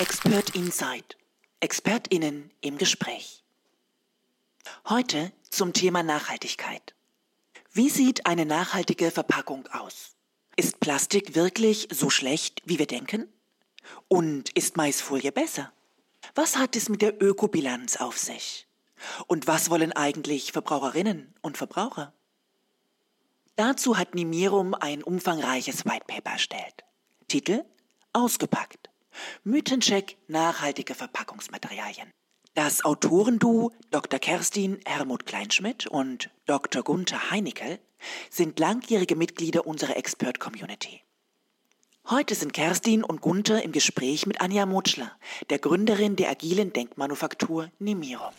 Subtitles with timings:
[0.00, 1.16] Expert Insight.
[1.58, 3.42] ExpertInnen im Gespräch.
[4.88, 6.94] Heute zum Thema Nachhaltigkeit.
[7.72, 10.14] Wie sieht eine nachhaltige Verpackung aus?
[10.54, 13.26] Ist Plastik wirklich so schlecht, wie wir denken?
[14.06, 15.72] Und ist Maisfolie besser?
[16.36, 18.68] Was hat es mit der Ökobilanz auf sich?
[19.26, 22.12] Und was wollen eigentlich Verbraucherinnen und Verbraucher?
[23.56, 26.84] Dazu hat Nimirum ein umfangreiches White Paper erstellt.
[27.26, 27.64] Titel
[28.12, 28.90] Ausgepackt.
[29.44, 32.10] Mythencheck nachhaltige Verpackungsmaterialien.
[32.54, 34.18] Das Autorenduo Dr.
[34.18, 36.82] Kerstin Hermut Kleinschmidt und Dr.
[36.82, 37.78] Gunther Heinickel
[38.30, 41.02] sind langjährige Mitglieder unserer Expert-Community.
[42.10, 45.12] Heute sind Kerstin und Gunther im Gespräch mit Anja Mutschler,
[45.50, 48.32] der Gründerin der agilen Denkmanufaktur Nimiro.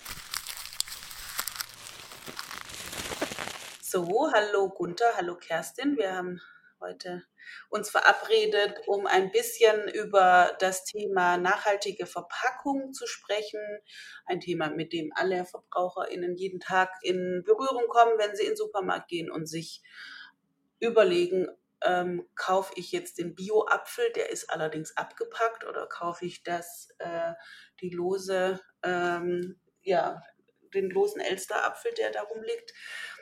[3.81, 5.97] So, hallo Gunther, hallo Kerstin.
[5.97, 6.41] Wir haben
[6.79, 7.23] heute
[7.69, 13.61] uns verabredet, um ein bisschen über das Thema nachhaltige Verpackung zu sprechen.
[14.25, 18.57] Ein Thema, mit dem alle VerbraucherInnen jeden Tag in Berührung kommen, wenn sie in den
[18.57, 19.81] Supermarkt gehen und sich
[20.79, 21.47] überlegen,
[21.81, 27.33] ähm, kaufe ich jetzt den Bio-Apfel, der ist allerdings abgepackt, oder kaufe ich das, äh,
[27.81, 30.21] die lose, ähm, ja,
[30.73, 32.73] den losen Elsterapfel, der da rumliegt.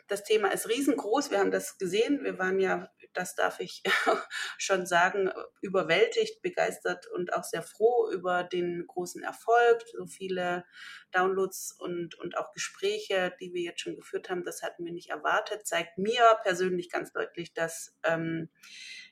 [0.08, 1.32] Das Thema ist riesengroß.
[1.32, 2.24] Wir haben das gesehen.
[2.24, 3.82] Wir waren ja, das darf ich
[4.58, 9.84] schon sagen, überwältigt, begeistert und auch sehr froh über den großen Erfolg.
[9.98, 10.66] So viele
[11.12, 15.10] Downloads und, und auch Gespräche, die wir jetzt schon geführt haben, das hatten wir nicht
[15.10, 15.66] erwartet.
[15.66, 18.50] Zeigt mir persönlich ganz deutlich, dass ähm,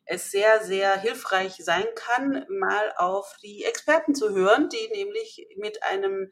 [0.05, 5.81] es sehr, sehr hilfreich sein kann, mal auf die Experten zu hören, die nämlich mit
[5.81, 6.31] einem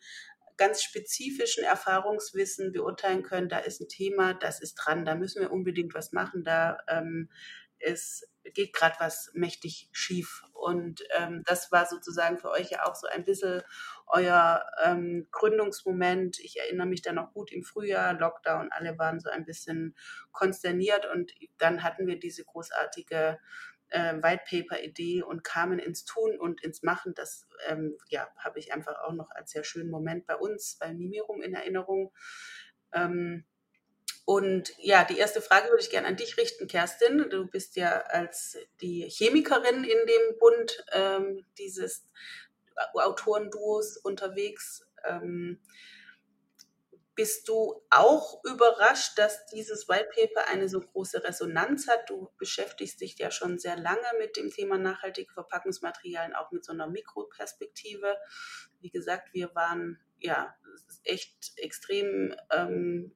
[0.58, 5.52] ganz spezifischen Erfahrungswissen beurteilen können, da ist ein Thema, das ist dran, da müssen wir
[5.52, 7.30] unbedingt was machen, da ähm,
[7.84, 10.44] ist, geht gerade was mächtig schief.
[10.54, 13.62] Und ähm, das war sozusagen für euch ja auch so ein bisschen
[14.08, 16.40] euer ähm, Gründungsmoment.
[16.40, 19.96] Ich erinnere mich da noch gut im Frühjahr, Lockdown, alle waren so ein bisschen
[20.32, 23.40] konsterniert und dann hatten wir diese großartige
[23.90, 27.14] äh, White Paper Idee und kamen ins Tun und ins Machen.
[27.16, 30.94] Das ähm, ja, habe ich einfach auch noch als sehr schönen Moment bei uns, bei
[30.94, 32.12] Mimirum in Erinnerung.
[32.92, 33.46] Ähm,
[34.26, 37.30] und ja, die erste Frage würde ich gerne an dich richten, Kerstin.
[37.30, 42.08] Du bist ja als die Chemikerin in dem Bund ähm, dieses
[42.94, 44.88] Autorenduos unterwegs.
[45.04, 45.60] Ähm,
[47.16, 52.10] bist du auch überrascht, dass dieses White Paper eine so große Resonanz hat?
[52.10, 56.72] Du beschäftigst dich ja schon sehr lange mit dem Thema nachhaltige Verpackungsmaterialien, auch mit so
[56.72, 58.16] einer Mikroperspektive.
[58.80, 60.56] Wie gesagt, wir waren ja
[61.04, 63.16] echt extrem ähm,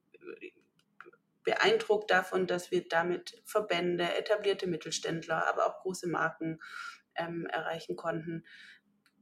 [1.48, 6.60] beeindruckt davon, dass wir damit Verbände, etablierte Mittelständler, aber auch große Marken
[7.14, 8.44] ähm, erreichen konnten.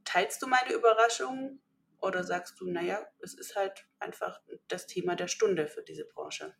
[0.05, 1.61] Teilst du meine Überraschung?
[1.99, 6.57] Oder sagst du, naja, es ist halt einfach das Thema der Stunde für diese Branche?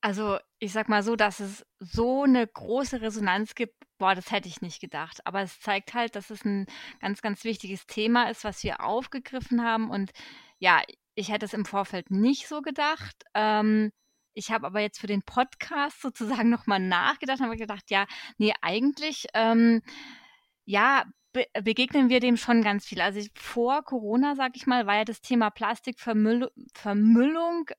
[0.00, 4.48] Also ich sag mal so, dass es so eine große Resonanz gibt, boah, das hätte
[4.48, 5.24] ich nicht gedacht.
[5.24, 6.66] Aber es zeigt halt, dass es ein
[7.00, 9.88] ganz, ganz wichtiges Thema ist, was wir aufgegriffen haben.
[9.88, 10.10] Und
[10.58, 10.82] ja,
[11.14, 13.24] ich hätte es im Vorfeld nicht so gedacht.
[13.34, 13.92] Ähm,
[14.38, 18.06] ich habe aber jetzt für den Podcast sozusagen nochmal nachgedacht und habe gedacht, ja,
[18.38, 19.82] nee, eigentlich, ähm,
[20.64, 23.00] ja, be begegnen wir dem schon ganz viel.
[23.00, 26.50] Also ich, vor Corona, sag ich mal, war ja das Thema Plastikvermüllung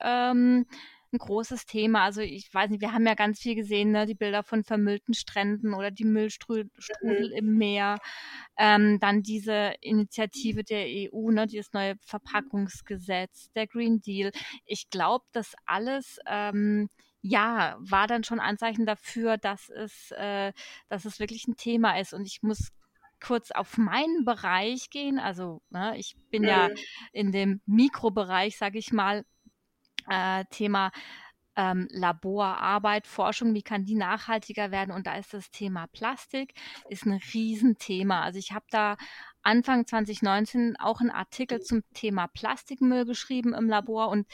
[0.02, 0.66] ähm,
[1.14, 2.04] ein großes Thema.
[2.04, 4.06] Also ich weiß nicht, wir haben ja ganz viel gesehen, ne?
[4.06, 6.70] die Bilder von vermüllten Stränden oder die Müllstrudel
[7.02, 7.32] mhm.
[7.36, 7.98] im Meer.
[8.58, 11.48] Ähm, dann diese Initiative der EU, ne?
[11.48, 14.32] dieses neue Verpackungsgesetz, der Green Deal.
[14.66, 16.90] Ich glaube, das alles ähm,
[17.22, 20.54] ja, war dann schon Anzeichen dafür, dass es, äh,
[20.88, 22.14] dass es wirklich ein Thema ist.
[22.14, 22.72] Und ich muss
[23.22, 25.20] kurz auf meinen Bereich gehen.
[25.20, 26.48] Also ne, ich bin mhm.
[26.48, 26.70] ja
[27.12, 29.26] in dem Mikrobereich, sage ich mal,
[30.10, 30.92] äh, Thema
[31.56, 34.92] ähm, Laborarbeit, Forschung, wie kann die nachhaltiger werden?
[34.92, 36.54] Und da ist das Thema Plastik,
[36.90, 38.22] ist ein Riesenthema.
[38.22, 38.96] Also ich habe da
[39.42, 44.28] Anfang 2019 auch einen Artikel zum Thema Plastikmüll geschrieben im Labor und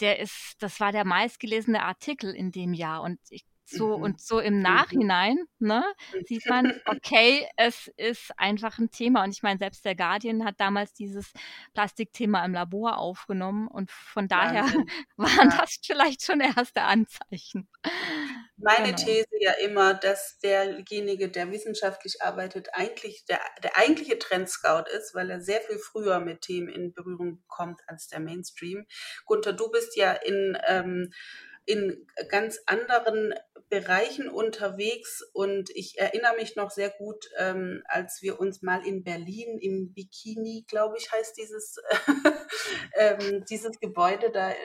[0.00, 4.02] der ist, das war der meistgelesene Artikel in dem Jahr und ich so mhm.
[4.02, 4.62] und so im mhm.
[4.62, 5.84] Nachhinein, ne,
[6.24, 9.24] sieht man, okay, es ist einfach ein Thema.
[9.24, 11.32] Und ich meine, selbst der Guardian hat damals dieses
[11.74, 14.90] Plastikthema im Labor aufgenommen und von daher Wahnsinn.
[15.16, 15.58] waren ja.
[15.60, 17.68] das vielleicht schon erste Anzeichen.
[18.56, 18.98] Meine genau.
[18.98, 25.30] These ja immer, dass derjenige, der wissenschaftlich arbeitet, eigentlich der, der eigentliche Trendscout ist, weil
[25.30, 28.86] er sehr viel früher mit Themen in Berührung kommt als der Mainstream.
[29.24, 31.12] Gunther, du bist ja in ähm,
[31.64, 33.34] in ganz anderen
[33.70, 39.04] Bereichen unterwegs und ich erinnere mich noch sehr gut, ähm, als wir uns mal in
[39.04, 41.76] Berlin im Bikini, glaube ich, heißt dieses,
[42.96, 44.56] ähm, dieses Gebäude da äh,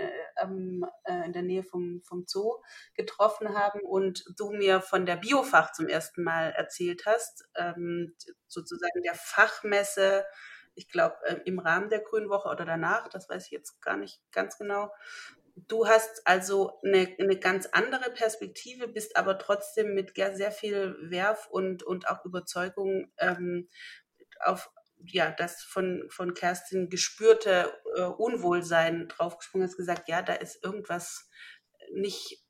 [1.04, 2.56] äh, in der Nähe vom, vom Zoo
[2.96, 8.16] getroffen haben und du mir von der Biofach zum ersten Mal erzählt hast, ähm,
[8.48, 10.26] sozusagen der Fachmesse,
[10.74, 13.98] ich glaube, äh, im Rahmen der Grünen Woche oder danach, das weiß ich jetzt gar
[13.98, 14.90] nicht ganz genau.
[15.56, 21.48] Du hast also eine, eine ganz andere Perspektive, bist aber trotzdem mit sehr viel Werf
[21.50, 23.70] und, und auch Überzeugung ähm,
[24.42, 24.70] auf
[25.08, 31.30] ja, das von, von Kerstin gespürte äh, Unwohlsein draufgesprungen, hast gesagt, ja, da ist irgendwas
[31.94, 32.44] nicht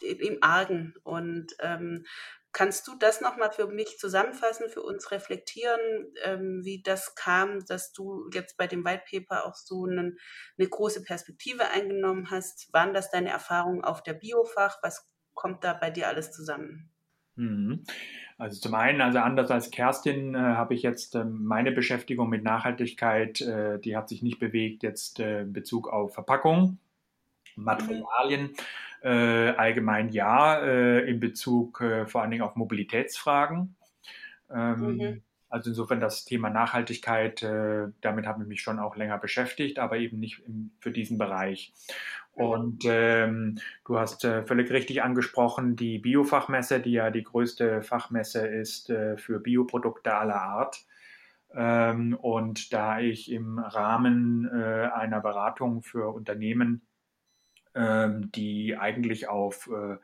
[0.00, 0.94] im Argen.
[1.02, 2.04] Und ähm,
[2.52, 5.80] Kannst du das nochmal für mich zusammenfassen, für uns reflektieren,
[6.22, 10.18] ähm, wie das kam, dass du jetzt bei dem White Paper auch so einen,
[10.58, 12.72] eine große Perspektive eingenommen hast?
[12.74, 14.78] Waren das deine Erfahrungen auf der Biofach?
[14.82, 16.90] Was kommt da bei dir alles zusammen?
[17.36, 17.84] Mhm.
[18.36, 22.42] Also zum einen, also anders als Kerstin, äh, habe ich jetzt äh, meine Beschäftigung mit
[22.42, 26.78] Nachhaltigkeit, äh, die hat sich nicht bewegt jetzt äh, in Bezug auf Verpackung.
[27.56, 28.42] Materialien.
[28.42, 28.56] Mhm
[29.02, 33.74] äh, allgemein ja, äh, in Bezug äh, vor allen Dingen auf Mobilitätsfragen.
[34.50, 35.22] Ähm, mhm.
[35.48, 39.98] Also insofern das Thema Nachhaltigkeit, äh, damit habe ich mich schon auch länger beschäftigt, aber
[39.98, 41.74] eben nicht im, für diesen Bereich.
[42.36, 42.44] Mhm.
[42.44, 48.46] Und ähm, du hast äh, völlig richtig angesprochen, die Biofachmesse, die ja die größte Fachmesse
[48.46, 50.84] ist äh, für Bioprodukte aller Art.
[51.54, 56.82] Ähm, und da ich im Rahmen äh, einer Beratung für Unternehmen
[57.74, 59.96] die eigentlich auf äh,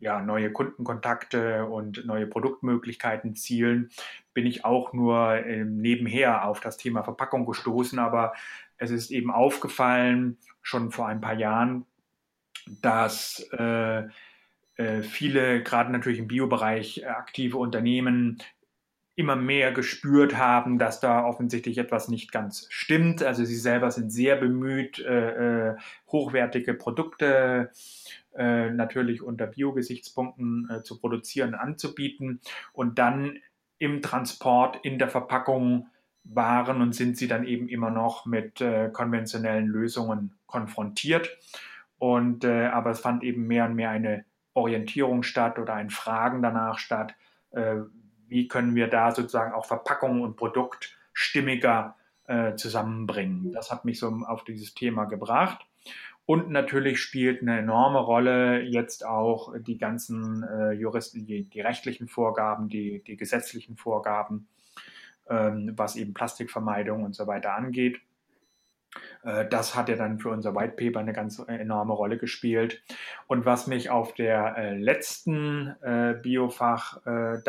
[0.00, 3.90] ja, neue Kundenkontakte und neue Produktmöglichkeiten zielen,
[4.32, 7.98] bin ich auch nur äh, nebenher auf das Thema Verpackung gestoßen.
[7.98, 8.34] Aber
[8.76, 11.84] es ist eben aufgefallen, schon vor ein paar Jahren,
[12.82, 14.04] dass äh,
[14.76, 18.38] äh viele, gerade natürlich im Biobereich aktive Unternehmen,
[19.18, 23.20] immer mehr gespürt haben, dass da offensichtlich etwas nicht ganz stimmt.
[23.24, 25.76] Also sie selber sind sehr bemüht, äh, äh
[26.06, 27.70] hochwertige Produkte
[28.36, 32.40] äh, natürlich unter Biogesichtspunkten äh, zu produzieren, anzubieten
[32.72, 33.38] und dann
[33.78, 35.88] im Transport, in der Verpackung
[36.22, 41.36] waren und sind sie dann eben immer noch mit äh, konventionellen Lösungen konfrontiert.
[41.98, 44.24] Und äh, aber es fand eben mehr und mehr eine
[44.54, 47.16] Orientierung statt oder ein Fragen danach statt,
[47.50, 47.78] äh,
[48.28, 51.96] wie können wir da sozusagen auch Verpackung und Produkt stimmiger
[52.26, 53.52] äh, zusammenbringen.
[53.52, 55.66] Das hat mich so auf dieses Thema gebracht.
[56.26, 62.06] Und natürlich spielt eine enorme Rolle jetzt auch die ganzen äh, Juristen, die, die, rechtlichen
[62.06, 64.46] Vorgaben, die, die gesetzlichen Vorgaben,
[65.30, 68.02] ähm, was eben Plastikvermeidung und so weiter angeht.
[69.22, 72.82] Äh, das hat ja dann für unser White Paper eine ganz enorme Rolle gespielt.
[73.26, 77.42] Und was mich auf der äh, letzten äh, Biofach äh,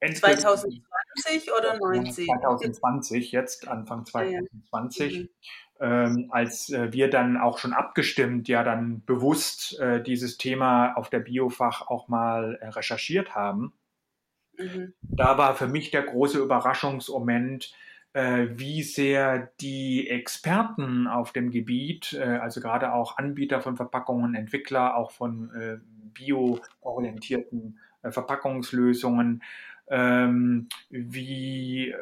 [0.00, 2.26] dann 2020 oder 90?
[2.26, 5.12] 2020, jetzt Anfang 2020.
[5.12, 5.20] Ja.
[5.20, 5.28] Mhm.
[5.78, 11.10] Ähm, als äh, wir dann auch schon abgestimmt, ja dann bewusst äh, dieses Thema auf
[11.10, 13.74] der Biofach auch mal äh, recherchiert haben.
[14.56, 14.94] Mhm.
[15.02, 17.74] Da war für mich der große Überraschungsmoment,
[18.14, 24.34] äh, wie sehr die Experten auf dem Gebiet, äh, also gerade auch Anbieter von Verpackungen,
[24.34, 25.76] Entwickler auch von äh,
[26.14, 29.42] bio-orientierten Verpackungslösungen,
[29.88, 31.94] ähm, wie,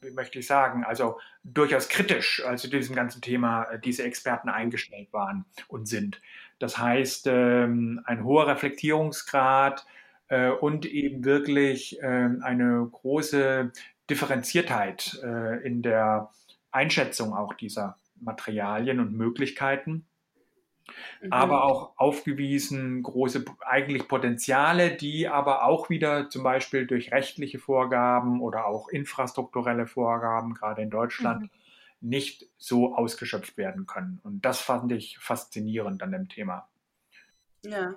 [0.00, 5.12] wie möchte ich sagen, also durchaus kritisch also diesem ganzen Thema äh, diese Experten eingestellt
[5.12, 6.20] waren und sind.
[6.58, 9.86] Das heißt, ähm, ein hoher Reflektierungsgrad
[10.28, 13.72] äh, und eben wirklich äh, eine große
[14.08, 16.30] Differenziertheit äh, in der
[16.70, 20.06] Einschätzung auch dieser Materialien und Möglichkeiten
[21.20, 21.32] mhm.
[21.32, 28.40] aber auch aufgewiesen große eigentlich Potenziale, die aber auch wieder zum Beispiel durch rechtliche Vorgaben
[28.40, 31.50] oder auch infrastrukturelle Vorgaben, gerade in Deutschland, mhm.
[32.00, 34.20] nicht so ausgeschöpft werden können.
[34.22, 36.68] Und das fand ich faszinierend an dem Thema.
[37.62, 37.94] Ja.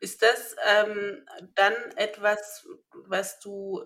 [0.00, 2.66] Ist das ähm, dann etwas,
[3.06, 3.84] was du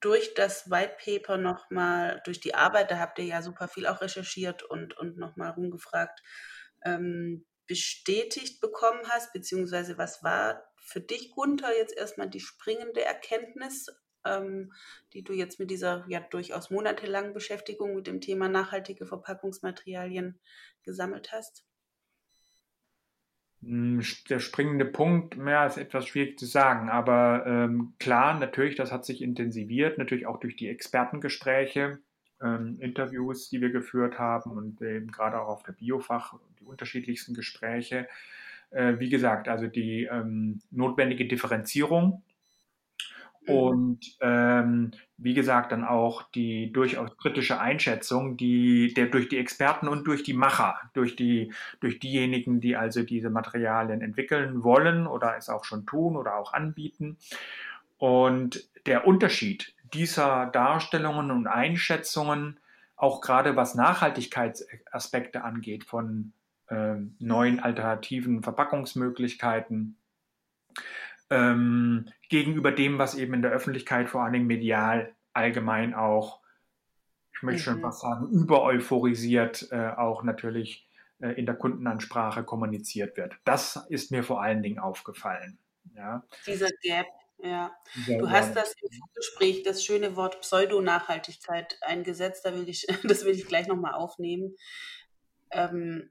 [0.00, 4.00] durch das White Paper nochmal, durch die Arbeit, da habt ihr ja super viel auch
[4.00, 6.22] recherchiert und, und nochmal rumgefragt,
[6.84, 13.88] ähm, bestätigt bekommen hast, beziehungsweise was war für dich, Gunther, jetzt erstmal die springende Erkenntnis,
[14.24, 14.72] ähm,
[15.12, 20.38] die du jetzt mit dieser ja durchaus monatelangen Beschäftigung mit dem Thema nachhaltige Verpackungsmaterialien
[20.82, 21.64] gesammelt hast?
[23.62, 28.92] Hm, der springende Punkt, ja, ist etwas schwierig zu sagen, aber ähm, klar, natürlich, das
[28.92, 31.98] hat sich intensiviert, natürlich auch durch die Expertengespräche,
[32.42, 37.34] ähm, Interviews, die wir geführt haben und eben gerade auch auf der Biofach, die unterschiedlichsten
[37.34, 38.08] Gespräche.
[38.70, 42.22] Äh, wie gesagt, also die ähm, notwendige Differenzierung
[43.46, 43.54] Mhm.
[43.54, 49.88] Und ähm, wie gesagt, dann auch die durchaus kritische Einschätzung, die der durch die Experten
[49.88, 55.36] und durch die Macher, durch die, durch diejenigen, die also diese Materialien entwickeln wollen oder
[55.36, 57.16] es auch schon tun oder auch anbieten.
[57.98, 62.58] Und der Unterschied dieser Darstellungen und Einschätzungen,
[62.96, 66.32] auch gerade was Nachhaltigkeitsaspekte angeht, von
[66.68, 69.98] äh, neuen alternativen Verpackungsmöglichkeiten,
[71.30, 76.40] ähm, gegenüber dem, was eben in der Öffentlichkeit, vor allen Dingen medial, allgemein auch,
[77.34, 77.74] ich möchte mhm.
[77.74, 83.36] schon fast sagen, übereuphorisiert, äh, auch natürlich äh, in der Kundenansprache kommuniziert wird.
[83.44, 85.58] Das ist mir vor allen Dingen aufgefallen.
[85.94, 86.24] Ja.
[86.46, 87.06] Dieser Gap,
[87.38, 87.74] ja.
[87.94, 92.44] Dieser du hast das im Gespräch das schöne Wort Pseudo-Nachhaltigkeit eingesetzt.
[92.44, 94.56] Da will ich, das will ich gleich nochmal aufnehmen.
[95.50, 96.10] Ähm,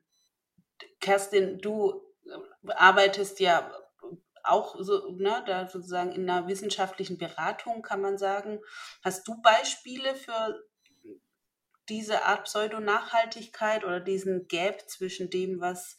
[1.00, 2.02] Kerstin, du
[2.68, 3.72] arbeitest ja
[4.44, 8.60] auch so, ne, da sozusagen in einer wissenschaftlichen Beratung kann man sagen.
[9.04, 10.64] Hast du Beispiele für
[11.90, 15.98] diese Art Pseudo-Nachhaltigkeit oder diesen Gap zwischen dem, was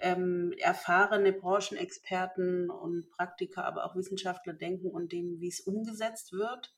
[0.00, 6.74] ähm, erfahrene Branchenexperten und Praktiker, aber auch Wissenschaftler denken und dem, wie es umgesetzt wird?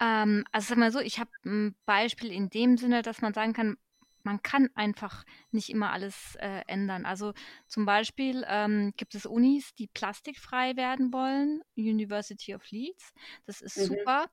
[0.00, 3.52] Ähm, also sag mal so, ich habe ein Beispiel in dem Sinne, dass man sagen
[3.52, 3.76] kann,
[4.24, 7.04] man kann einfach nicht immer alles äh, ändern.
[7.04, 7.32] Also
[7.66, 13.12] zum Beispiel ähm, gibt es Unis, die plastikfrei werden wollen, University of Leeds.
[13.46, 13.84] Das ist mhm.
[13.84, 14.30] super.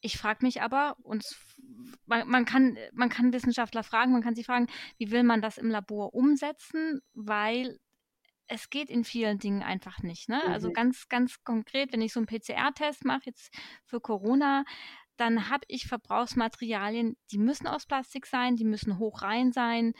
[0.00, 1.24] Ich frage mich aber, und
[2.04, 5.58] man, man, kann, man kann Wissenschaftler fragen, man kann sie fragen, wie will man das
[5.58, 7.78] im Labor umsetzen, weil
[8.48, 10.28] es geht in vielen Dingen einfach nicht.
[10.28, 10.36] Ne?
[10.36, 10.54] Also mhm.
[10.54, 13.52] Also ganz, ganz konkret, wenn ich so einen PCR-Test mache jetzt
[13.84, 14.64] für Corona,
[15.16, 19.92] dann habe ich Verbrauchsmaterialien, die müssen aus Plastik sein, die müssen hoch rein sein.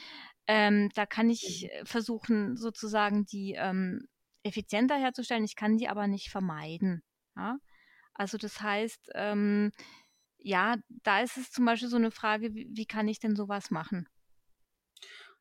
[0.46, 1.86] Ähm, da kann ich mhm.
[1.86, 4.06] versuchen, sozusagen die ähm,
[4.42, 5.44] effizienter herzustellen.
[5.44, 7.02] Ich kann die aber nicht vermeiden.
[7.36, 7.58] Ja?
[8.14, 9.72] Also das heißt, ähm,
[10.38, 13.70] ja, da ist es zum Beispiel so eine Frage, wie, wie kann ich denn sowas
[13.70, 14.08] machen?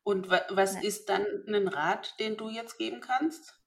[0.02, 0.82] Und wa was ja.
[0.82, 3.60] ist dann ein Rat, den du jetzt geben kannst?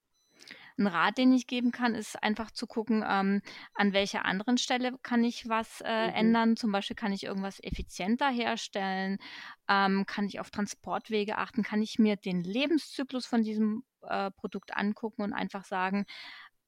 [0.79, 3.41] Ein Rat, den ich geben kann, ist einfach zu gucken, ähm,
[3.73, 6.15] an welcher anderen Stelle kann ich was äh, mhm.
[6.15, 6.55] ändern.
[6.55, 9.17] Zum Beispiel kann ich irgendwas effizienter herstellen,
[9.67, 14.75] ähm, kann ich auf Transportwege achten, kann ich mir den Lebenszyklus von diesem äh, Produkt
[14.75, 16.05] angucken und einfach sagen,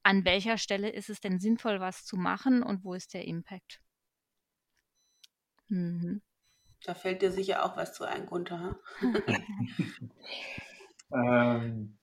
[0.03, 3.80] an welcher Stelle ist es denn sinnvoll, was zu machen und wo ist der Impact.
[5.70, 6.22] Mhm.
[6.84, 8.77] Da fällt dir sicher auch was zu ein, Gunther.
[11.13, 11.98] ähm,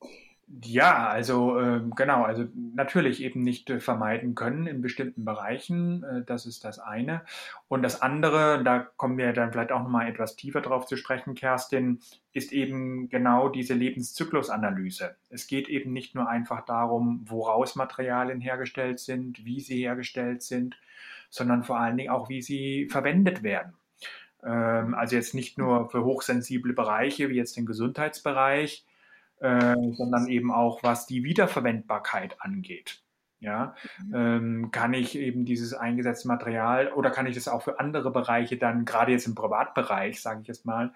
[0.64, 6.24] ja, also äh, genau, also natürlich eben nicht äh, vermeiden können in bestimmten Bereichen, äh,
[6.24, 7.22] das ist das eine.
[7.68, 11.34] Und das andere, da kommen wir dann vielleicht auch nochmal etwas tiefer drauf zu sprechen,
[11.34, 12.00] Kerstin,
[12.32, 15.16] ist eben genau diese Lebenszyklusanalyse.
[15.28, 20.76] Es geht eben nicht nur einfach darum, woraus Materialien hergestellt sind, wie sie hergestellt sind,
[21.28, 23.74] sondern vor allen Dingen auch, wie sie verwendet werden.
[24.42, 28.86] Ähm, also jetzt nicht nur für hochsensible Bereiche wie jetzt den Gesundheitsbereich,
[29.40, 33.02] äh, sondern eben auch was die Wiederverwendbarkeit angeht.
[33.40, 34.14] Ja, mhm.
[34.14, 38.57] ähm, kann ich eben dieses eingesetzte Material oder kann ich das auch für andere Bereiche
[38.57, 40.92] dann, gerade jetzt im Privatbereich, sage ich jetzt mal,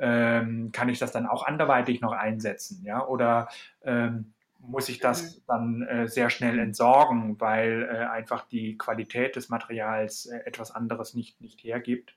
[0.00, 2.82] ähm, kann ich das dann auch anderweitig noch einsetzen?
[2.82, 3.48] Ja, oder
[3.84, 5.42] ähm, muss ich das mhm.
[5.46, 11.14] dann äh, sehr schnell entsorgen, weil äh, einfach die Qualität des Materials äh, etwas anderes
[11.14, 12.14] nicht, nicht hergibt?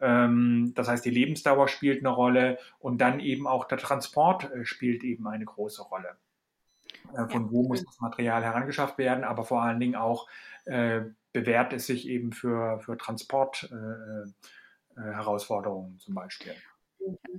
[0.00, 4.64] Ähm, das heißt, die Lebensdauer spielt eine Rolle und dann eben auch der Transport äh,
[4.64, 6.16] spielt eben eine große Rolle.
[7.14, 10.28] Äh, von wo muss das Material herangeschafft werden, aber vor allen Dingen auch
[10.64, 11.00] äh,
[11.32, 16.54] bewährt es sich eben für, für Transport-Herausforderungen äh, zum Beispiel.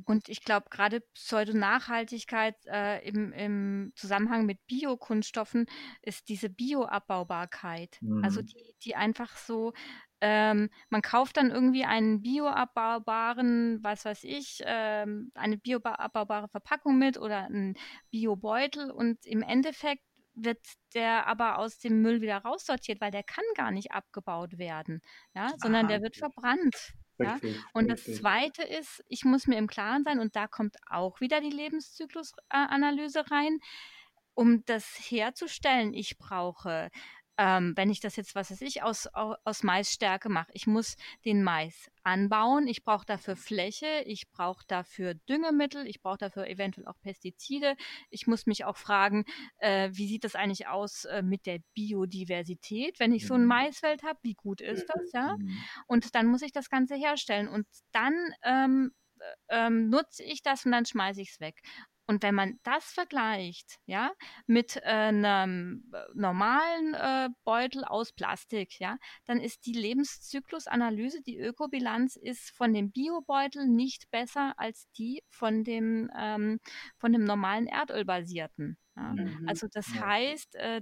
[0.06, 5.66] Und ich glaube, gerade Pseudonachhaltigkeit äh, im, im Zusammenhang mit Biokunststoffen
[6.02, 8.00] ist diese Bioabbaubarkeit.
[8.02, 8.24] Also mhm.
[8.24, 9.74] Also die, die einfach so
[10.22, 17.18] ähm, man kauft dann irgendwie einen bioabbaubaren, was weiß ich, ähm, eine bioabbaubare Verpackung mit
[17.18, 17.76] oder einen
[18.12, 20.04] Biobeutel und im Endeffekt
[20.36, 20.60] wird
[20.94, 25.02] der aber aus dem Müll wieder raussortiert, weil der kann gar nicht abgebaut werden,
[25.36, 26.94] ja, sondern der wird verbrannt.
[27.18, 27.38] Ja?
[27.74, 31.42] Und das Zweite ist, ich muss mir im Klaren sein, und da kommt auch wieder
[31.42, 33.60] die Lebenszyklusanalyse rein,
[34.34, 36.90] um das herzustellen, ich brauche
[37.40, 40.52] ähm, wenn ich das jetzt, was weiß ich, aus, aus Maisstärke mache.
[40.52, 46.18] Ich muss den Mais anbauen, ich brauche dafür Fläche, ich brauche dafür Düngemittel, ich brauche
[46.18, 47.78] dafür eventuell auch Pestizide.
[48.10, 49.24] Ich muss mich auch fragen,
[49.60, 53.48] äh, wie sieht das eigentlich aus äh, mit der Biodiversität, wenn ich so ein mhm.
[53.48, 55.38] Maisfeld habe, wie gut ist das, ja?
[55.38, 55.58] Mhm.
[55.88, 58.92] Und dann muss ich das Ganze herstellen und dann ähm,
[59.48, 61.62] ähm, nutze ich das und dann schmeiße ich es weg.
[62.10, 64.12] Und wenn man das vergleicht, ja,
[64.48, 71.38] mit äh, einem äh, normalen äh, Beutel aus Plastik, ja, dann ist die Lebenszyklusanalyse, die
[71.38, 76.60] Ökobilanz ist von dem Biobeutel nicht besser als die von dem, ähm,
[76.98, 78.80] von dem normalen Erdölbasierten.
[78.96, 79.14] Ja.
[79.14, 79.46] Mhm.
[79.48, 80.82] Also das heißt, äh,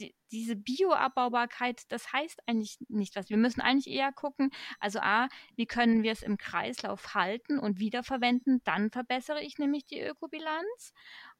[0.00, 3.30] die, diese Bioabbaubarkeit, das heißt eigentlich nicht was.
[3.30, 7.78] Wir müssen eigentlich eher gucken, also A, wie können wir es im Kreislauf halten und
[7.78, 10.92] wiederverwenden, dann verbessere ich nämlich die Ökobilanz.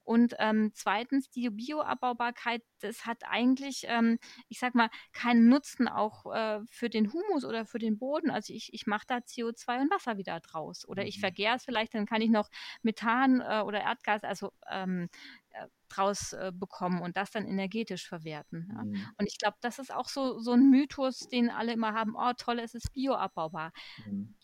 [0.05, 6.35] Und ähm, zweitens, die Bioabbaubarkeit, das hat eigentlich, ähm, ich sag mal, keinen Nutzen auch
[6.35, 8.31] äh, für den Humus oder für den Boden.
[8.31, 10.87] Also ich, ich mache da CO2 und Wasser wieder draus.
[10.89, 11.21] Oder ich mhm.
[11.21, 12.49] vergehre es vielleicht, dann kann ich noch
[12.83, 15.09] Methan äh, oder Erdgas, also ähm,
[15.51, 18.69] äh, draus äh, bekommen und das dann energetisch verwerten.
[18.73, 18.85] Ja.
[18.85, 19.07] Mhm.
[19.19, 22.33] Und ich glaube, das ist auch so, so ein Mythos, den alle immer haben, oh
[22.37, 23.73] toll, es ist bioabbaubar.
[24.07, 24.35] Mhm.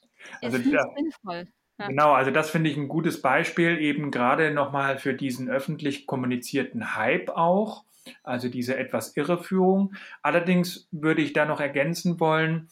[0.43, 1.49] Also ist nicht sinnvoll.
[1.79, 6.97] Genau, also das finde ich ein gutes Beispiel, eben gerade nochmal für diesen öffentlich kommunizierten
[6.97, 7.85] Hype auch,
[8.23, 9.95] also diese etwas Irreführung.
[10.23, 12.69] Allerdings würde ich da noch ergänzen wollen,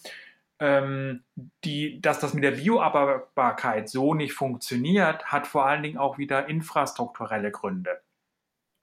[0.59, 1.23] ähm,
[1.65, 6.49] die, dass das mit der Bioabbaubarkeit so nicht funktioniert, hat vor allen Dingen auch wieder
[6.49, 8.01] infrastrukturelle Gründe.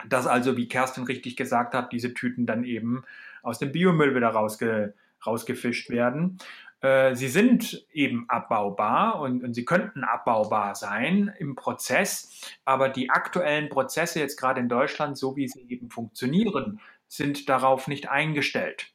[0.07, 3.03] Dass also, wie Kerstin richtig gesagt hat, diese Tüten dann eben
[3.43, 4.93] aus dem Biomüll wieder rausge,
[5.25, 6.37] rausgefischt werden.
[6.81, 13.09] Äh, sie sind eben abbaubar und, und, sie könnten abbaubar sein im Prozess, aber die
[13.09, 18.93] aktuellen Prozesse jetzt gerade in Deutschland, so wie sie eben funktionieren, sind darauf nicht eingestellt.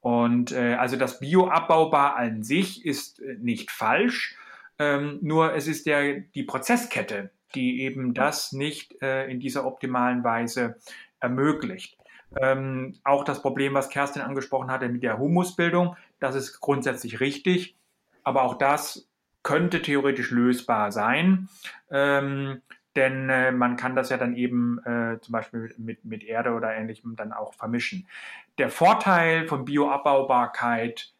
[0.00, 4.36] Und äh, also das Bioabbaubar an sich ist äh, nicht falsch,
[4.78, 10.24] ähm, nur es ist der, die Prozesskette, die eben das nicht äh, in dieser optimalen
[10.24, 10.76] Weise
[11.20, 11.96] ermöglicht.
[12.40, 17.76] Ähm, auch das Problem, was Kerstin angesprochen hatte mit der Humusbildung, das ist grundsätzlich richtig,
[18.24, 19.08] aber auch das
[19.42, 21.48] könnte theoretisch lösbar sein,
[21.90, 22.62] ähm,
[22.94, 26.74] denn äh, man kann das ja dann eben äh, zum Beispiel mit, mit Erde oder
[26.74, 28.06] ähnlichem dann auch vermischen.
[28.58, 31.12] Der Vorteil von Bioabbaubarkeit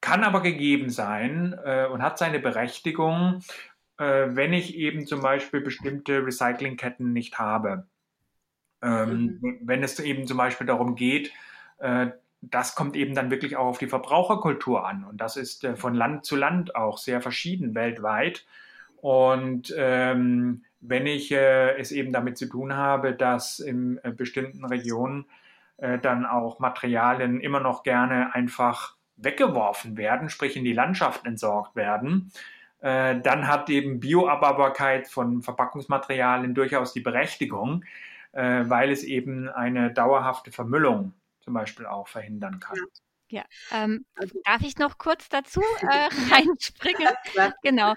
[0.00, 3.42] kann aber gegeben sein äh, und hat seine Berechtigung,
[3.98, 7.86] äh, wenn ich eben zum Beispiel bestimmte Recyclingketten nicht habe.
[8.82, 9.58] Ähm, mhm.
[9.62, 11.32] Wenn es eben zum Beispiel darum geht,
[11.78, 12.08] äh,
[12.40, 15.04] das kommt eben dann wirklich auch auf die Verbraucherkultur an.
[15.04, 18.46] Und das ist äh, von Land zu Land auch sehr verschieden weltweit.
[19.00, 24.64] Und ähm, wenn ich äh, es eben damit zu tun habe, dass in äh, bestimmten
[24.64, 25.26] Regionen
[25.78, 31.74] äh, dann auch Materialien immer noch gerne einfach weggeworfen werden, sprich in die Landschaft entsorgt
[31.74, 32.30] werden,
[32.80, 37.84] äh, dann hat eben Bioabbaubarkeit von Verpackungsmaterialien durchaus die Berechtigung,
[38.32, 42.78] äh, weil es eben eine dauerhafte Vermüllung zum Beispiel auch verhindern kann.
[43.30, 47.08] Ja, ähm, also darf ich noch kurz dazu äh, reinspringen?
[47.62, 47.94] genau.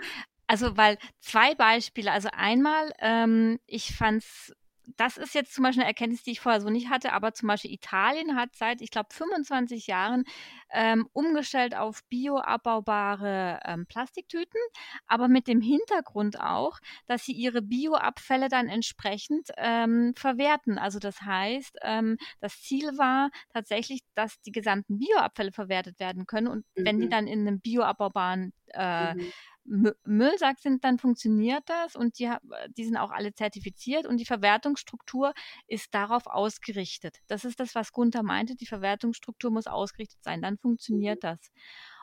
[0.48, 2.12] Also, weil zwei Beispiele.
[2.12, 4.54] Also einmal, ähm, ich fand's
[4.98, 7.48] das ist jetzt zum Beispiel eine Erkenntnis, die ich vorher so nicht hatte, aber zum
[7.48, 10.24] Beispiel Italien hat seit, ich glaube, 25 Jahren
[10.72, 14.60] ähm, umgestellt auf bioabbaubare ähm, Plastiktüten,
[15.08, 20.78] aber mit dem Hintergrund auch, dass sie ihre Bioabfälle dann entsprechend ähm, verwerten.
[20.78, 26.48] Also das heißt, ähm, das Ziel war tatsächlich, dass die gesamten Bioabfälle verwertet werden können
[26.48, 26.86] und mhm.
[26.86, 27.12] wenn die mhm.
[27.12, 29.32] dann in einem bioabbaubaren äh, mhm.
[29.64, 32.32] Müllsack sind, dann funktioniert das und die,
[32.78, 35.34] die sind auch alle zertifiziert und die Verwertungsstruktur
[35.68, 37.18] ist darauf ausgerichtet.
[37.28, 41.28] Das ist das, was Gunther meinte, die Verwertungsstruktur muss ausgerichtet sein, dann funktioniert mhm.
[41.28, 41.52] das.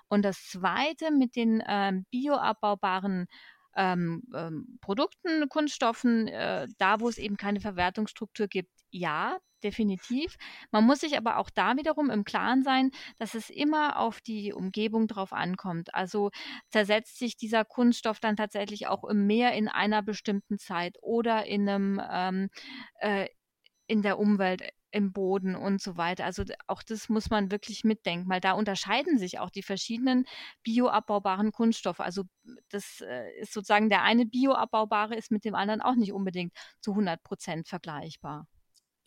[0.09, 3.27] Und das Zweite mit den ähm, bioabbaubaren
[3.79, 10.37] ähm, ähm, Produkten, Kunststoffen, äh, da wo es eben keine Verwertungsstruktur gibt, ja, definitiv.
[10.71, 14.53] Man muss sich aber auch da wiederum im Klaren sein, dass es immer auf die
[14.53, 15.95] Umgebung drauf ankommt.
[15.95, 16.31] Also
[16.71, 21.69] zersetzt sich dieser Kunststoff dann tatsächlich auch im Meer in einer bestimmten Zeit oder in
[21.69, 22.49] einem ähm,
[23.01, 23.29] äh,
[23.87, 26.25] in der Umwelt im Boden und so weiter.
[26.25, 30.25] Also auch das muss man wirklich mitdenken, weil da unterscheiden sich auch die verschiedenen
[30.63, 32.01] bioabbaubaren Kunststoffe.
[32.01, 32.25] Also
[32.71, 36.93] das äh, ist sozusagen der eine bioabbaubare ist mit dem anderen auch nicht unbedingt zu
[36.93, 38.47] 100 Prozent vergleichbar.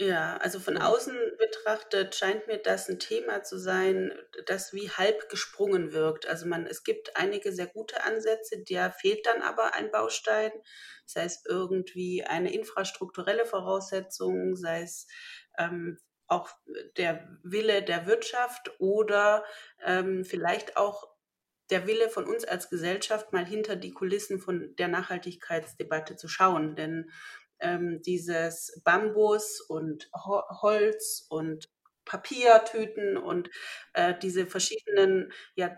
[0.01, 4.11] Ja, also von außen betrachtet scheint mir das ein Thema zu sein,
[4.47, 6.27] das wie halb gesprungen wirkt.
[6.27, 10.51] Also man, es gibt einige sehr gute Ansätze, der fehlt dann aber ein Baustein,
[11.05, 15.05] sei es irgendwie eine infrastrukturelle Voraussetzung, sei es
[15.57, 16.49] ähm, auch
[16.97, 19.43] der Wille der Wirtschaft oder
[19.83, 21.09] ähm, vielleicht auch
[21.69, 26.75] der Wille von uns als Gesellschaft, mal hinter die Kulissen von der Nachhaltigkeitsdebatte zu schauen.
[26.75, 27.09] Denn
[27.59, 31.69] ähm, dieses Bambus und Ho Holz und
[32.03, 33.49] Papiertüten und
[33.93, 35.77] äh, diese verschiedenen ja,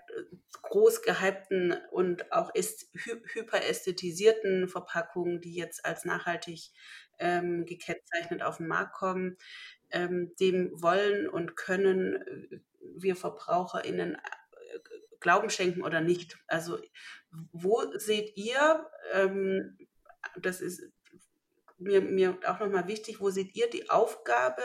[0.63, 6.71] groß gehypten und auch hyperästhetisierten Verpackungen, die jetzt als nachhaltig
[7.19, 9.37] ähm, gekennzeichnet auf den Markt kommen,
[9.91, 12.59] ähm, dem wollen und können äh,
[12.95, 14.19] wir VerbraucherInnen äh,
[15.19, 16.37] Glauben schenken oder nicht.
[16.47, 16.79] Also
[17.51, 19.77] wo seht ihr, ähm,
[20.37, 20.83] das ist
[21.77, 24.61] mir, mir auch nochmal wichtig, wo seht ihr die Aufgabe,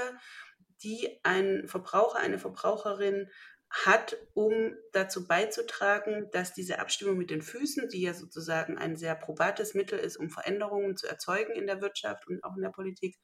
[0.82, 3.28] die ein Verbraucher, eine Verbraucherin
[3.70, 9.14] hat, um dazu beizutragen, dass diese Abstimmung mit den Füßen, die ja sozusagen ein sehr
[9.14, 13.18] probates Mittel ist, um Veränderungen zu erzeugen in der Wirtschaft und auch in der Politik,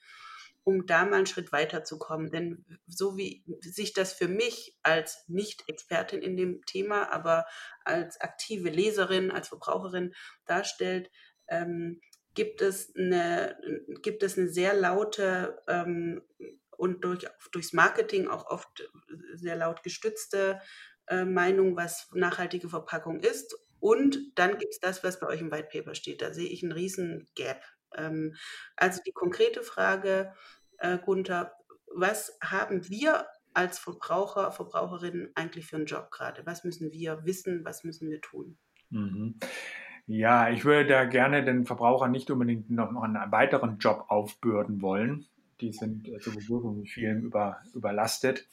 [0.62, 2.30] um da mal einen Schritt weiterzukommen.
[2.30, 7.46] Denn so wie sich das für mich als Nicht-Expertin in dem Thema, aber
[7.84, 10.14] als aktive Leserin, als Verbraucherin
[10.46, 11.10] darstellt,
[11.48, 12.00] ähm,
[12.34, 13.56] gibt, es eine,
[14.02, 16.22] gibt es eine sehr laute ähm,
[16.76, 18.90] und durch, durchs Marketing auch oft
[19.34, 20.60] sehr laut gestützte
[21.06, 23.56] äh, Meinung, was nachhaltige Verpackung ist.
[23.80, 26.22] Und dann gibt es das, was bei euch im White Paper steht.
[26.22, 27.62] Da sehe ich einen riesen Gap.
[27.96, 28.34] Ähm,
[28.76, 30.32] also die konkrete Frage,
[30.78, 31.52] äh, Gunther,
[31.94, 36.44] was haben wir als Verbraucher, Verbraucherinnen eigentlich für einen Job gerade?
[36.46, 37.64] Was müssen wir wissen?
[37.64, 38.58] Was müssen wir tun?
[38.90, 39.38] Mhm.
[40.06, 45.26] Ja, ich würde da gerne den Verbrauchern nicht unbedingt noch einen weiteren Job aufbürden wollen
[45.64, 48.46] die sind sowieso von vielen über, überlastet.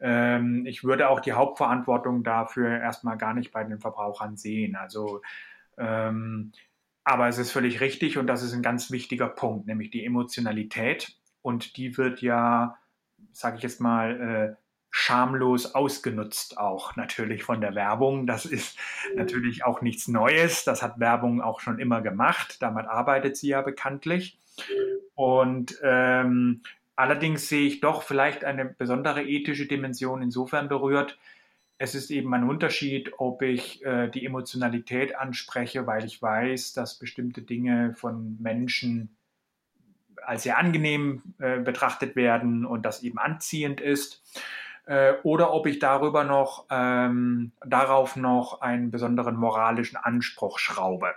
[0.00, 4.76] Ähm, ich würde auch die Hauptverantwortung dafür erstmal gar nicht bei den Verbrauchern sehen.
[4.76, 5.22] Also,
[5.78, 6.52] ähm,
[7.04, 11.16] aber es ist völlig richtig und das ist ein ganz wichtiger Punkt, nämlich die Emotionalität.
[11.42, 12.78] Und die wird ja,
[13.32, 18.28] sage ich jetzt mal, äh, schamlos ausgenutzt auch natürlich von der Werbung.
[18.28, 18.78] Das ist
[19.16, 20.64] natürlich auch nichts Neues.
[20.64, 22.62] Das hat Werbung auch schon immer gemacht.
[22.62, 24.38] Damit arbeitet sie ja bekanntlich.
[25.14, 26.62] Und ähm,
[26.96, 31.18] allerdings sehe ich doch vielleicht eine besondere ethische Dimension insofern berührt.
[31.78, 36.98] Es ist eben ein Unterschied, ob ich äh, die Emotionalität anspreche, weil ich weiß, dass
[36.98, 39.16] bestimmte Dinge von Menschen
[40.24, 44.22] als sehr angenehm äh, betrachtet werden und das eben anziehend ist.
[44.86, 51.14] Äh, oder ob ich darüber noch, ähm, darauf noch einen besonderen moralischen Anspruch schraube.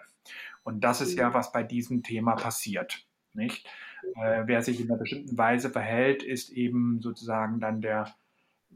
[0.63, 1.33] Und das ist ja, mhm.
[1.33, 3.06] was bei diesem Thema passiert.
[3.37, 3.67] Nicht?
[4.15, 8.13] Äh, wer sich in einer bestimmten Weise verhält, ist eben sozusagen dann der,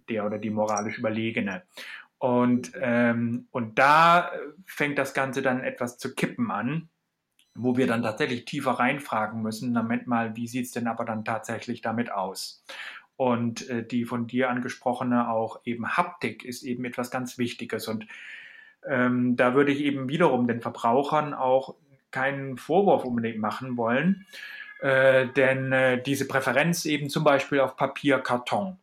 [0.08, 1.64] der oder die moralisch Überlegene.
[2.20, 4.32] Und, ähm, und da
[4.66, 6.90] fängt das Ganze dann etwas zu kippen an,
[7.56, 11.26] wo wir dann tatsächlich tiefer reinfragen müssen, Moment mal, wie sieht es denn aber dann
[11.26, 12.64] tatsächlich damit aus?
[13.18, 17.88] Und äh, die von dir angesprochene auch eben Haptik ist eben etwas ganz Wichtiges.
[17.88, 18.08] Und
[18.88, 21.76] ähm, da würde ich eben wiederum den Verbrauchern auch
[22.12, 24.26] keinen Vorwurf unbedingt machen wollen,
[24.82, 28.78] äh, denn äh, diese Präferenz eben zum Beispiel auf Papier, Karton,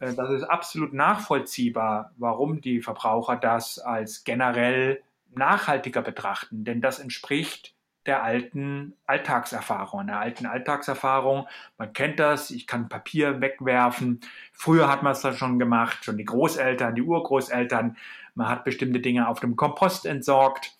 [0.00, 5.02] äh, das ist absolut nachvollziehbar, warum die Verbraucher das als generell
[5.34, 7.74] nachhaltiger betrachten, denn das entspricht
[8.06, 11.46] der alten Alltagserfahrung, der alten Alltagserfahrung.
[11.76, 14.20] Man kennt das, ich kann Papier wegwerfen.
[14.52, 17.96] Früher hat man es dann schon gemacht, schon die Großeltern, die Urgroßeltern.
[18.34, 20.72] Man hat bestimmte Dinge auf dem Kompost entsorgt.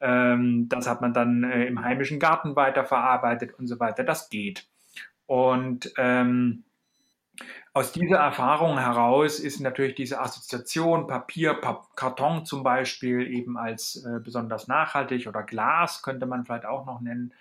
[0.00, 4.04] Ähm, das hat man dann äh, im heimischen Garten weiterverarbeitet und so weiter.
[4.04, 4.66] Das geht.
[5.26, 6.64] Und ähm,
[7.72, 14.02] aus dieser Erfahrung heraus ist natürlich diese Assoziation Papier, Pap Karton zum Beispiel eben als
[14.04, 17.34] äh, besonders nachhaltig oder Glas könnte man vielleicht auch noch nennen.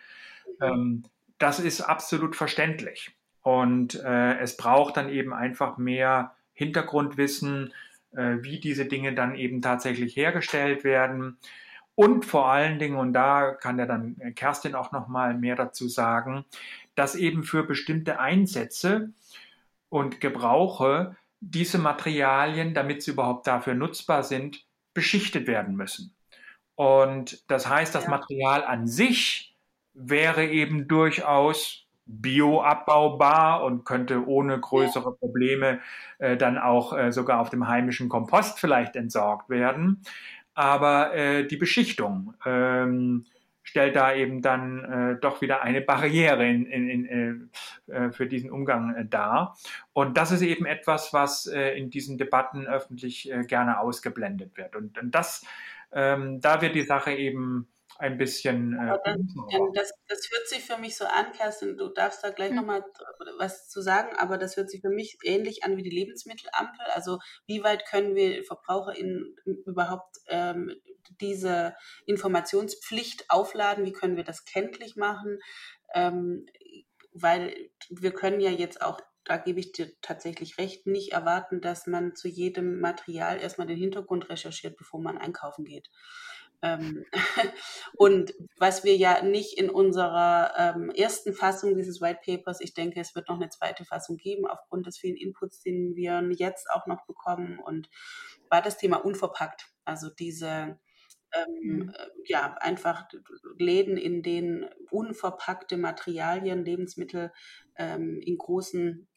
[0.62, 1.04] Ähm,
[1.38, 3.16] das ist absolut verständlich.
[3.42, 7.74] Und äh, es braucht dann eben einfach mehr Hintergrundwissen,
[8.12, 11.38] äh, wie diese Dinge dann eben tatsächlich hergestellt werden.
[11.96, 15.88] Und vor allen Dingen, und da kann ja dann Kerstin auch noch mal mehr dazu
[15.88, 16.46] sagen,
[16.94, 19.14] dass eben für bestimmte Einsätze
[19.90, 26.14] und Gebrauche diese Materialien, damit sie überhaupt dafür nutzbar sind, beschichtet werden müssen.
[26.76, 28.10] Und das heißt, das ja.
[28.10, 29.56] Material an sich
[29.94, 35.16] wäre eben durchaus bioabbaubar und könnte ohne größere.
[35.16, 35.80] Probleme
[36.20, 40.04] äh, dann auch äh, sogar auf dem heimischen Kompost vielleicht entsorgt werden.
[40.56, 43.26] Aber äh, die Beschichtung ähm,
[43.62, 47.50] stellt da eben dann äh, doch wieder eine Barriere in, in, in,
[47.90, 49.58] äh, äh, für diesen Umgang äh, dar.
[49.92, 54.76] Und das ist eben etwas, was äh, in diesen Debatten öffentlich äh, gerne ausgeblendet wird.
[54.76, 55.46] Und, und das,
[55.92, 58.74] ähm, da wird die Sache eben ein bisschen.
[58.74, 58.98] Äh,
[59.74, 62.58] das, das hört sich für mich so an, Kerstin, du darfst da gleich mhm.
[62.58, 62.84] nochmal
[63.38, 66.86] was zu sagen, aber das hört sich für mich ähnlich an wie die Lebensmittelampel.
[66.94, 70.74] Also wie weit können wir VerbraucherInnen überhaupt ähm,
[71.22, 73.86] diese Informationspflicht aufladen?
[73.86, 75.40] Wie können wir das kenntlich machen?
[75.94, 76.46] Ähm,
[77.14, 77.56] weil
[77.90, 82.16] wir können ja jetzt auch da gebe ich dir tatsächlich recht, nicht erwarten, dass man
[82.16, 85.90] zu jedem Material erstmal den Hintergrund recherchiert, bevor man einkaufen geht.
[86.66, 87.06] Ähm,
[87.94, 93.00] und was wir ja nicht in unserer ähm, ersten Fassung dieses White Papers, ich denke,
[93.00, 96.88] es wird noch eine zweite Fassung geben, aufgrund des vielen Inputs, den wir jetzt auch
[96.88, 97.90] noch bekommen, und
[98.50, 99.68] war das Thema unverpackt.
[99.86, 100.80] Also diese
[101.34, 101.90] ähm, mhm.
[101.90, 103.08] Äh, ja, einfach
[103.58, 107.32] Läden, in denen unverpackte Materialien, Lebensmittel
[107.78, 109.08] ähm, in großen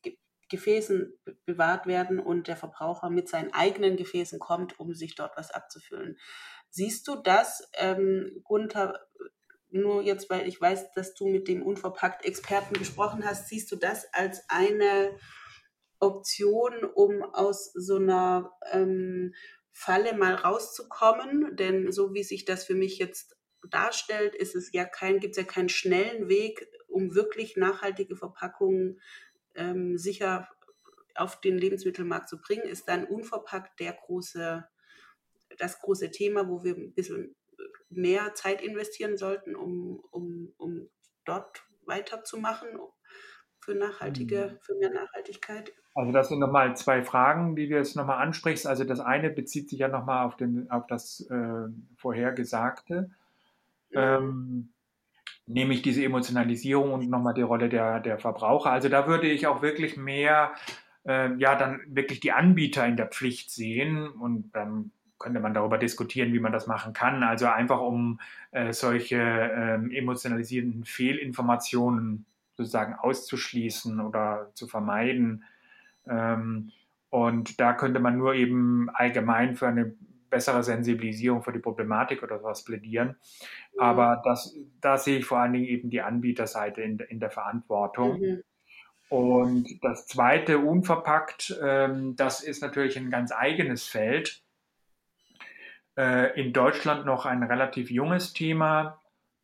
[0.48, 1.12] Gefäßen
[1.44, 6.18] bewahrt werden und der Verbraucher mit seinen eigenen Gefäßen kommt, um sich dort was abzufüllen.
[6.70, 9.07] Siehst du das, ähm, Gunther,
[9.70, 14.07] nur jetzt, weil ich weiß, dass du mit dem Unverpackt-Experten gesprochen hast, siehst du das
[14.12, 15.16] als eine
[15.98, 19.35] Option, um aus so einer ähm,
[19.72, 21.57] Falle mal rauszukommen?
[21.57, 23.37] Denn so wie sich das für mich jetzt
[23.68, 29.00] darstellt, ist es ja kein, gibt es ja keinen schnellen Weg, um wirklich nachhaltige Verpackungen
[29.54, 30.48] ähm, sicher
[31.14, 34.64] auf den Lebensmittelmarkt zu bringen, ist dann unverpackt der große,
[35.59, 37.35] das große Thema, wo wir ein bisschen
[37.90, 40.88] mehr Zeit investieren sollten, um, um, um
[41.25, 42.68] dort weiterzumachen
[43.61, 44.59] für nachhaltige, mhm.
[44.62, 45.73] für mehr Nachhaltigkeit.
[45.94, 48.66] Also das sind nochmal zwei Fragen, die du jetzt nochmal ansprichst.
[48.66, 50.37] Also das eine bezieht sich ja nochmal auf,
[50.68, 53.11] auf das äh, Vorhergesagte,
[53.92, 54.73] ähm,
[55.47, 58.71] nämlich diese Emotionalisierung und nochmal die Rolle der, der Verbraucher.
[58.71, 60.53] Also da würde ich auch wirklich mehr,
[61.05, 65.78] äh, ja, dann wirklich die Anbieter in der Pflicht sehen und dann könnte man darüber
[65.78, 67.22] diskutieren, wie man das machen kann.
[67.22, 68.20] Also einfach um
[68.52, 72.26] äh, solche ähm, emotionalisierenden Fehlinformationen
[72.57, 75.44] sozusagen auszuschließen oder zu vermeiden.
[76.07, 76.72] Ähm,
[77.11, 79.94] und da könnte man nur eben allgemein für eine
[80.31, 83.16] bessere Sensibilisierung für die Problematik oder sowas plädieren.
[83.74, 83.81] Mhm.
[83.81, 88.20] Aber das, da sehe ich vor allen Dingen eben die Anbieterseite in, in der Verantwortung.
[88.20, 88.42] Mhm.
[89.09, 94.42] Und das zweite, unverpackt, ähm, das ist natürlich ein ganz eigenes Feld.
[95.98, 99.00] Äh, in Deutschland noch ein relativ junges Thema,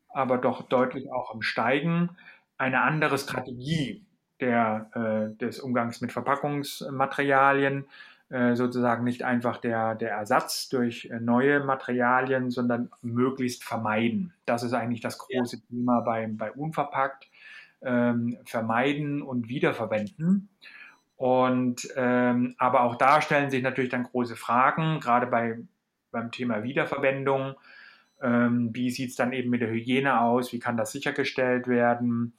[0.08, 2.10] aber doch deutlich auch im Steigen.
[2.56, 4.06] Eine andere Strategie
[4.38, 7.86] der, äh, des Umgangs mit Verpackungsmaterialien,
[8.28, 14.32] äh, sozusagen nicht einfach der, der Ersatz durch äh, neue Materialien, sondern möglichst vermeiden.
[14.46, 15.62] Das ist eigentlich das große ja.
[15.68, 17.28] Thema bei, bei Unverpackt.
[17.82, 20.48] Ähm, vermeiden und wiederverwenden.
[21.16, 25.58] Und ähm, aber auch da stellen sich natürlich dann große Fragen, gerade bei,
[26.14, 27.57] beim Thema Wiederverwendung.
[28.22, 30.53] Ähm, wie sieht es dann eben mit der Hygiene aus?
[30.53, 32.33] Wie kann das sichergestellt werden?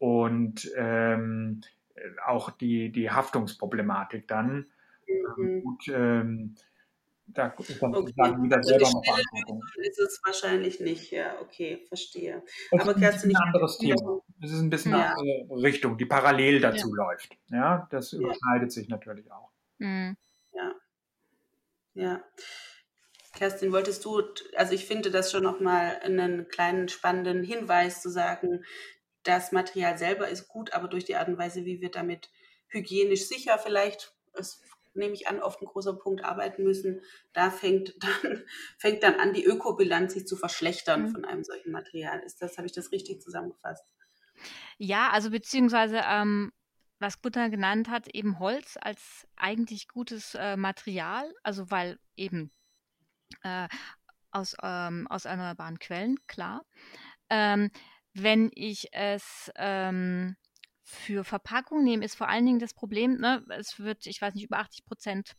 [0.00, 1.60] und ähm,
[2.26, 4.66] auch die, die Haftungsproblematik dann.
[5.36, 5.78] Mhm.
[5.88, 6.54] Ähm,
[7.26, 8.12] da ist dann okay.
[8.16, 9.62] wieder also selber noch Verantwortung.
[9.76, 12.42] Ist es wahrscheinlich nicht, ja, okay, verstehe.
[12.72, 14.20] Es Aber ist ein, ein anderes Thema.
[14.42, 14.98] Es ist ein bisschen ja.
[14.98, 17.04] eine andere Richtung, die parallel dazu ja.
[17.04, 17.36] läuft.
[17.50, 19.50] Ja, das überschneidet sich natürlich auch.
[19.78, 20.16] Mhm.
[20.54, 20.72] Ja.
[21.94, 22.24] Ja.
[23.40, 24.20] Kerstin, wolltest du,
[24.54, 28.66] also ich finde das schon nochmal einen kleinen spannenden Hinweis zu sagen,
[29.22, 32.28] das Material selber ist gut, aber durch die Art und Weise, wie wir damit
[32.68, 34.60] hygienisch sicher vielleicht, das
[34.92, 37.00] nehme ich an, oft ein großer Punkt arbeiten müssen,
[37.32, 38.44] da fängt dann,
[38.76, 41.12] fängt dann an, die Ökobilanz sich zu verschlechtern mhm.
[41.12, 42.20] von einem solchen Material.
[42.20, 43.86] Ist das, habe ich das richtig zusammengefasst?
[44.76, 46.52] Ja, also beziehungsweise ähm,
[46.98, 52.52] was Gutter genannt hat, eben Holz als eigentlich gutes äh, Material, also weil eben
[53.42, 53.68] äh,
[54.30, 56.64] aus, ähm, aus erneuerbaren Quellen, klar.
[57.28, 57.70] Ähm,
[58.12, 60.36] wenn ich es ähm,
[60.82, 64.44] für Verpackung nehme, ist vor allen Dingen das Problem, ne, es wird, ich weiß nicht,
[64.44, 65.36] über 80 Prozent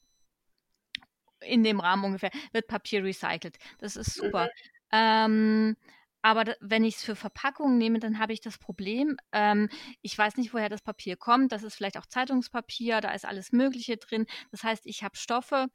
[1.41, 3.58] in dem Rahmen ungefähr, wird Papier recycelt.
[3.80, 4.45] Das ist super.
[4.45, 4.49] Mhm.
[4.93, 5.77] Ähm,
[6.21, 9.69] aber da, wenn ich es für Verpackungen nehme, dann habe ich das Problem, ähm,
[10.01, 11.51] ich weiß nicht, woher das Papier kommt.
[11.51, 14.27] Das ist vielleicht auch Zeitungspapier, da ist alles Mögliche drin.
[14.51, 15.67] Das heißt, ich habe Stoffe,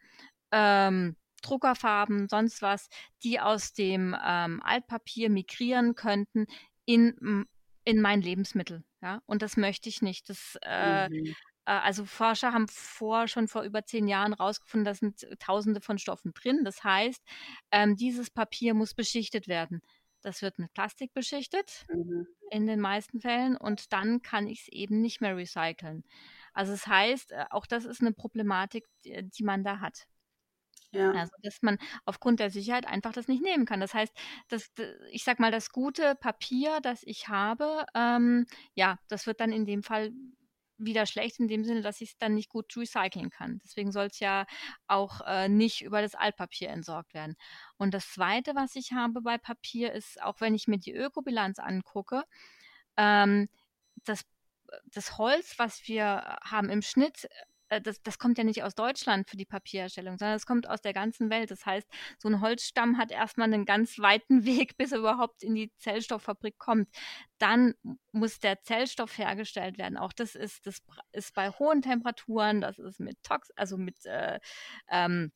[0.52, 2.88] ähm, Druckerfarben, sonst was,
[3.22, 6.46] die aus dem ähm, Altpapier migrieren könnten
[6.84, 7.46] in,
[7.84, 8.84] in mein Lebensmittel.
[9.02, 9.22] Ja?
[9.26, 10.28] Und das möchte ich nicht.
[10.28, 11.26] Das, äh, mhm.
[11.26, 11.34] äh,
[11.70, 16.32] also Forscher haben vor, schon vor über zehn Jahren rausgefunden, da sind tausende von Stoffen
[16.34, 16.62] drin.
[16.64, 17.22] Das heißt,
[17.70, 19.82] ähm, dieses Papier muss beschichtet werden.
[20.22, 22.26] Das wird mit Plastik beschichtet mhm.
[22.50, 26.02] in den meisten Fällen und dann kann ich es eben nicht mehr recyceln.
[26.52, 30.08] Also das heißt, äh, auch das ist eine Problematik, die man da hat.
[30.92, 31.10] Ja.
[31.12, 33.80] Also, dass man aufgrund der Sicherheit einfach das nicht nehmen kann.
[33.80, 34.12] Das heißt,
[34.48, 34.70] das,
[35.10, 39.66] ich sag mal, das gute Papier, das ich habe, ähm, ja, das wird dann in
[39.66, 40.12] dem Fall
[40.78, 43.60] wieder schlecht in dem Sinne, dass ich es dann nicht gut recyceln kann.
[43.64, 44.44] Deswegen soll es ja
[44.86, 47.36] auch äh, nicht über das Altpapier entsorgt werden.
[47.78, 51.58] Und das Zweite, was ich habe bei Papier, ist, auch wenn ich mir die Ökobilanz
[51.58, 52.24] angucke,
[52.96, 53.48] ähm,
[54.04, 54.22] das
[54.86, 57.28] das Holz, was wir haben im Schnitt,
[57.68, 60.92] das, das kommt ja nicht aus Deutschland für die Papierherstellung, sondern es kommt aus der
[60.92, 61.50] ganzen Welt.
[61.50, 65.54] Das heißt, so ein Holzstamm hat erstmal einen ganz weiten Weg, bis er überhaupt in
[65.54, 66.88] die Zellstofffabrik kommt.
[67.38, 67.74] Dann
[68.12, 69.96] muss der Zellstoff hergestellt werden.
[69.98, 70.78] Auch das ist, das
[71.12, 74.38] ist bei hohen Temperaturen, das ist mit Tox, also mit äh,
[74.90, 75.32] ähm,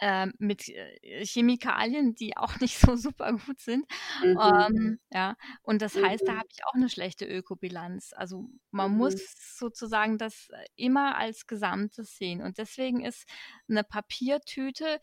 [0.00, 3.86] äh, mit äh, Chemikalien, die auch nicht so super gut sind.
[4.22, 4.38] Mhm.
[4.40, 6.06] Ähm, ja, und das mhm.
[6.06, 6.38] heißt, da mhm.
[6.38, 8.12] habe ich auch eine schlechte Ökobilanz.
[8.16, 8.98] Also man mhm.
[8.98, 12.42] muss sozusagen das äh, immer als Gesamtes sehen.
[12.42, 13.28] Und deswegen ist
[13.68, 15.00] eine Papiertüte,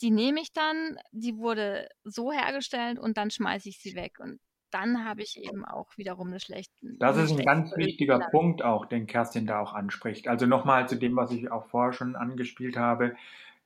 [0.00, 4.18] die nehme ich dann, die wurde so hergestellt und dann schmeiße ich sie weg.
[4.18, 4.40] Und
[4.72, 6.72] dann habe ich eben auch wiederum eine schlechte.
[6.98, 10.28] Das ist ein ganz wichtiger Punkt auch, den Kerstin da auch anspricht.
[10.28, 13.14] Also nochmal zu dem, was ich auch vorher schon angespielt habe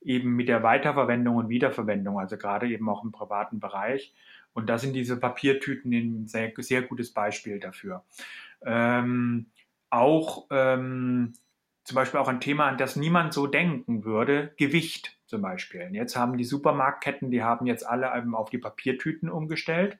[0.07, 4.13] eben mit der Weiterverwendung und Wiederverwendung, also gerade eben auch im privaten Bereich.
[4.53, 8.03] Und da sind diese Papiertüten ein sehr, sehr gutes Beispiel dafür.
[8.65, 9.47] Ähm,
[9.89, 11.33] auch ähm,
[11.83, 15.87] zum Beispiel auch ein Thema, an das niemand so denken würde, Gewicht zum Beispiel.
[15.91, 19.97] Jetzt haben die Supermarktketten, die haben jetzt alle eben auf die Papiertüten umgestellt.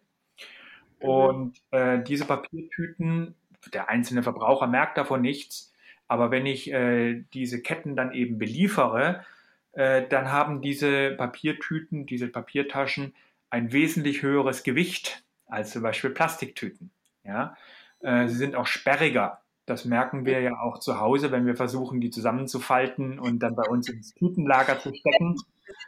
[1.01, 1.07] Mhm.
[1.07, 3.35] Und äh, diese Papiertüten,
[3.73, 5.73] der einzelne Verbraucher merkt davon nichts.
[6.07, 9.25] Aber wenn ich äh, diese Ketten dann eben beliefere,
[9.73, 13.13] äh, dann haben diese Papiertüten, diese Papiertaschen
[13.49, 16.91] ein wesentlich höheres Gewicht als zum Beispiel Plastiktüten.
[17.23, 17.55] Ja?
[18.01, 19.41] Äh, sie sind auch sperriger.
[19.65, 23.67] Das merken wir ja auch zu Hause, wenn wir versuchen, die zusammenzufalten und dann bei
[23.67, 25.35] uns ins Tütenlager zu stecken.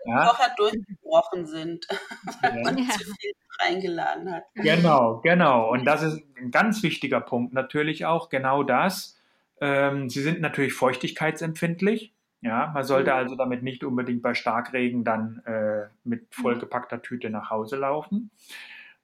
[0.06, 0.26] Ja.
[0.26, 1.88] Vorher durchgebrochen sind
[2.44, 2.70] ja.
[2.70, 4.44] und zu viel reingeladen hat.
[4.56, 5.72] Genau, genau.
[5.72, 9.18] Und das ist ein ganz wichtiger Punkt natürlich auch, genau das.
[9.62, 12.14] Ähm, sie sind natürlich feuchtigkeitsempfindlich.
[12.42, 16.42] Ja, man sollte also damit nicht unbedingt bei Starkregen dann äh, mit mhm.
[16.42, 18.32] vollgepackter Tüte nach Hause laufen.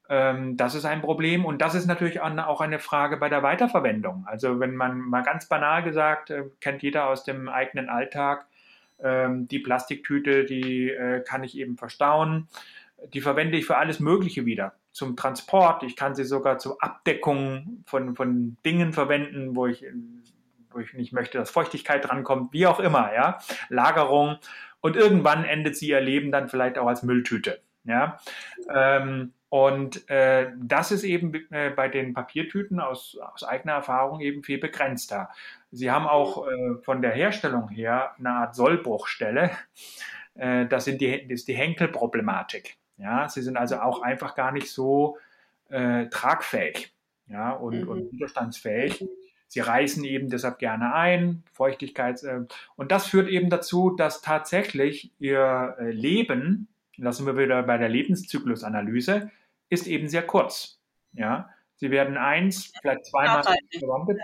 [0.07, 4.25] Ähm, das ist ein Problem und das ist natürlich auch eine Frage bei der Weiterverwendung.
[4.27, 8.47] Also wenn man mal ganz banal gesagt, äh, kennt jeder aus dem eigenen Alltag,
[8.99, 12.47] ähm, die Plastiktüte, die äh, kann ich eben verstauen.
[13.13, 14.73] Die verwende ich für alles Mögliche wieder.
[14.91, 19.85] Zum Transport, ich kann sie sogar zur Abdeckung von, von Dingen verwenden, wo ich
[20.75, 24.38] wo ich nicht möchte, dass Feuchtigkeit drankommt, wie auch immer, ja, Lagerung
[24.81, 28.19] und irgendwann endet sie ihr Leben dann vielleicht auch als Mülltüte, ja.
[28.73, 34.43] Ähm, und äh, das ist eben äh, bei den Papiertüten aus, aus eigener Erfahrung eben
[34.43, 35.29] viel begrenzter.
[35.71, 39.51] Sie haben auch äh, von der Herstellung her eine Art Sollbruchstelle.
[40.33, 42.75] Äh, das, sind die, das ist die Henkelproblematik.
[42.97, 45.17] Ja, sie sind also auch einfach gar nicht so
[45.69, 46.93] äh, tragfähig
[47.27, 47.88] ja, und, mhm.
[47.88, 49.05] und widerstandsfähig.
[49.55, 52.21] Sie reißen eben deshalb gerne ein, Feuchtigkeit.
[52.23, 52.41] Äh,
[52.75, 57.87] und das führt eben dazu, dass tatsächlich ihr äh, Leben, lassen wir wieder bei der
[57.87, 59.31] Lebenszyklusanalyse,
[59.69, 60.81] ist eben sehr kurz.
[61.13, 64.19] Ja, sie werden eins, vielleicht zweimal verwandt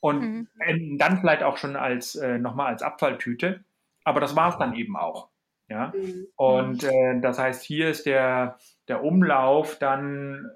[0.00, 0.48] und mhm.
[0.58, 3.62] enden dann vielleicht auch schon als äh, nochmal als Abfalltüte.
[4.02, 5.28] Aber das war es dann eben auch.
[5.68, 6.26] Ja, mhm.
[6.34, 8.58] und äh, das heißt, hier ist der,
[8.88, 10.50] der Umlauf dann.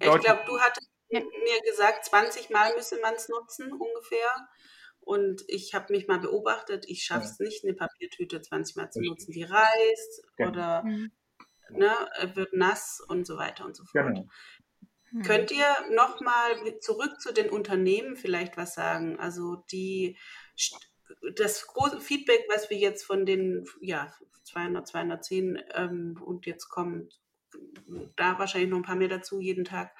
[0.00, 4.48] glaube, du hattest mir gesagt, 20 Mal müsse man es nutzen ungefähr.
[5.00, 7.46] Und ich habe mich mal beobachtet, ich schaffe es ja.
[7.46, 9.32] nicht, eine Papiertüte 20 Mal zu nutzen.
[9.32, 10.48] Die reißt ja.
[10.48, 11.10] oder mhm.
[11.70, 11.92] ne,
[12.34, 14.06] wird nass und so weiter und so fort.
[14.06, 14.28] Genau.
[15.12, 15.22] Mhm.
[15.22, 19.18] Könnt ihr nochmal zurück zu den Unternehmen vielleicht was sagen?
[19.18, 20.16] Also die
[21.34, 24.12] das große Feedback, was wir jetzt von den ja,
[24.44, 27.08] 200, 210 ähm, und jetzt kommen
[28.16, 29.92] da wahrscheinlich noch ein paar mehr dazu jeden Tag,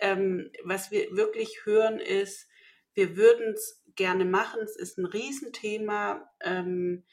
[0.00, 2.48] ähm, was wir wirklich hören ist,
[2.94, 6.28] wir würden es gerne machen, es ist ein Riesenthema.
[6.40, 7.04] Ähm,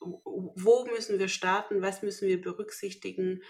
[0.00, 3.42] wo müssen wir starten, was müssen wir berücksichtigen?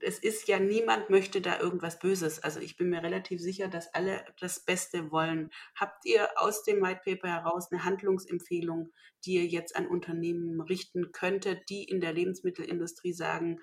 [0.00, 2.42] Es ist ja niemand möchte da irgendwas Böses.
[2.42, 5.50] Also ich bin mir relativ sicher, dass alle das Beste wollen.
[5.74, 8.92] Habt ihr aus dem White Paper heraus eine Handlungsempfehlung,
[9.24, 13.60] die ihr jetzt an Unternehmen richten könntet, die in der Lebensmittelindustrie sagen,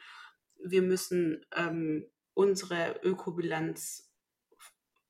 [0.64, 2.08] wir müssen ähm,
[2.42, 4.12] unsere Ökobilanz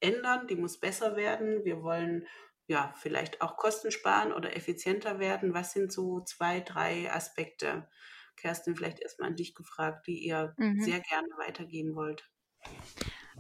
[0.02, 1.64] ändern, die muss besser werden.
[1.64, 2.28] Wir wollen
[2.68, 5.54] ja vielleicht auch Kosten sparen oder effizienter werden.
[5.54, 7.88] Was sind so zwei, drei Aspekte?
[8.36, 10.82] Kerstin, vielleicht erstmal an dich gefragt, die ihr mhm.
[10.82, 12.30] sehr gerne weitergeben wollt.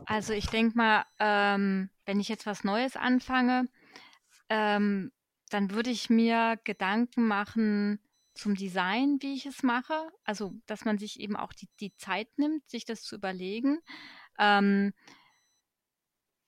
[0.06, 3.68] Also ich denke mal, ähm, wenn ich jetzt was Neues anfange,
[4.48, 5.12] ähm,
[5.50, 8.00] dann würde ich mir Gedanken machen,
[8.34, 10.12] zum Design, wie ich es mache.
[10.24, 13.80] Also, dass man sich eben auch die, die Zeit nimmt, sich das zu überlegen.
[14.40, 14.94] Ähm,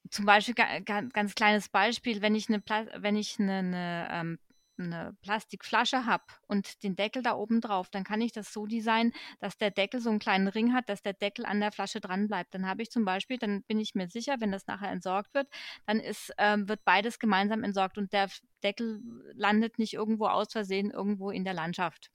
[0.10, 2.62] zum Beispiel, ga, ganz kleines Beispiel, wenn ich eine,
[2.98, 4.40] wenn ich eine, eine ähm,
[4.78, 9.14] eine Plastikflasche habe und den Deckel da oben drauf, dann kann ich das so designen,
[9.40, 12.28] dass der Deckel so einen kleinen Ring hat, dass der Deckel an der Flasche dran
[12.28, 12.54] bleibt.
[12.54, 15.48] Dann habe ich zum Beispiel, dann bin ich mir sicher, wenn das nachher entsorgt wird,
[15.86, 18.30] dann ist, ähm, wird beides gemeinsam entsorgt und der
[18.64, 19.02] Deckel
[19.34, 22.12] landet nicht irgendwo aus Versehen irgendwo in der Landschaft.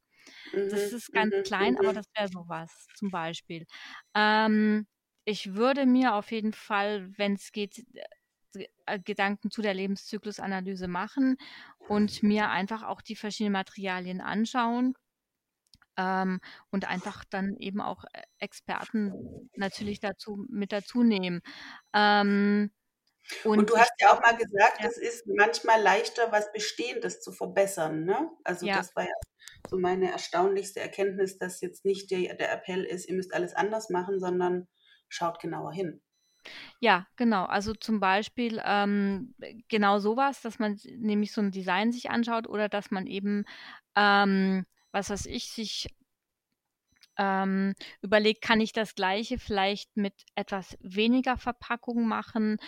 [0.52, 0.68] Mhm.
[0.70, 1.42] Das ist ganz mhm.
[1.42, 1.96] klein, aber mhm.
[1.96, 3.66] das wäre sowas zum Beispiel.
[4.14, 4.86] Ähm,
[5.24, 7.84] ich würde mir auf jeden Fall, wenn es geht,
[9.04, 11.36] Gedanken zu der Lebenszyklusanalyse machen
[11.78, 14.94] und mir einfach auch die verschiedenen Materialien anschauen
[15.98, 16.40] ähm,
[16.70, 21.42] und einfach dann eben auch äh, Experten natürlich dazu mit dazu nehmen.
[21.92, 22.70] Ähm,
[23.44, 24.88] und, und, du hast ja auch mal gesagt, ja.
[24.88, 28.04] es ist manchmal leichter, was Bestehendes zu verbessern.
[28.04, 28.30] Ne?
[28.44, 28.76] Also ja.
[28.76, 29.14] das war ja
[29.68, 33.90] so meine erstaunlichste Erkenntnis, dass jetzt nicht der, der Appell ist, ihr müsst alles anders
[33.90, 34.66] machen, sondern
[35.08, 36.00] schaut genauer hin.
[36.80, 37.44] Ja, genau.
[37.44, 39.34] Also zum Beispiel ähm,
[39.68, 43.44] genau sowas, dass man nämlich so ein Design sich anschaut oder dass man eben,
[43.96, 45.88] ähm, was weiß ich, sich
[47.18, 52.58] ähm, überlegt, kann ich das gleiche vielleicht mit etwas weniger Verpackung machen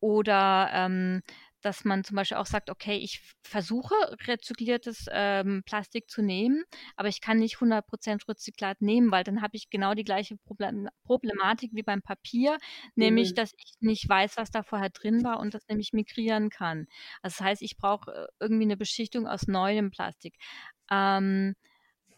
[0.00, 1.22] oder ähm,
[1.66, 3.94] dass man zum Beispiel auch sagt, okay, ich versuche
[4.28, 6.62] rezykliertes ähm, Plastik zu nehmen,
[6.94, 10.88] aber ich kann nicht 100% Rezyklat nehmen, weil dann habe ich genau die gleiche Problem
[11.02, 12.58] Problematik wie beim Papier,
[12.94, 13.34] nämlich, mhm.
[13.34, 16.86] dass ich nicht weiß, was da vorher drin war und das nämlich migrieren kann.
[17.20, 20.36] Also das heißt, ich brauche äh, irgendwie eine Beschichtung aus neuem Plastik.
[20.88, 21.56] Ähm,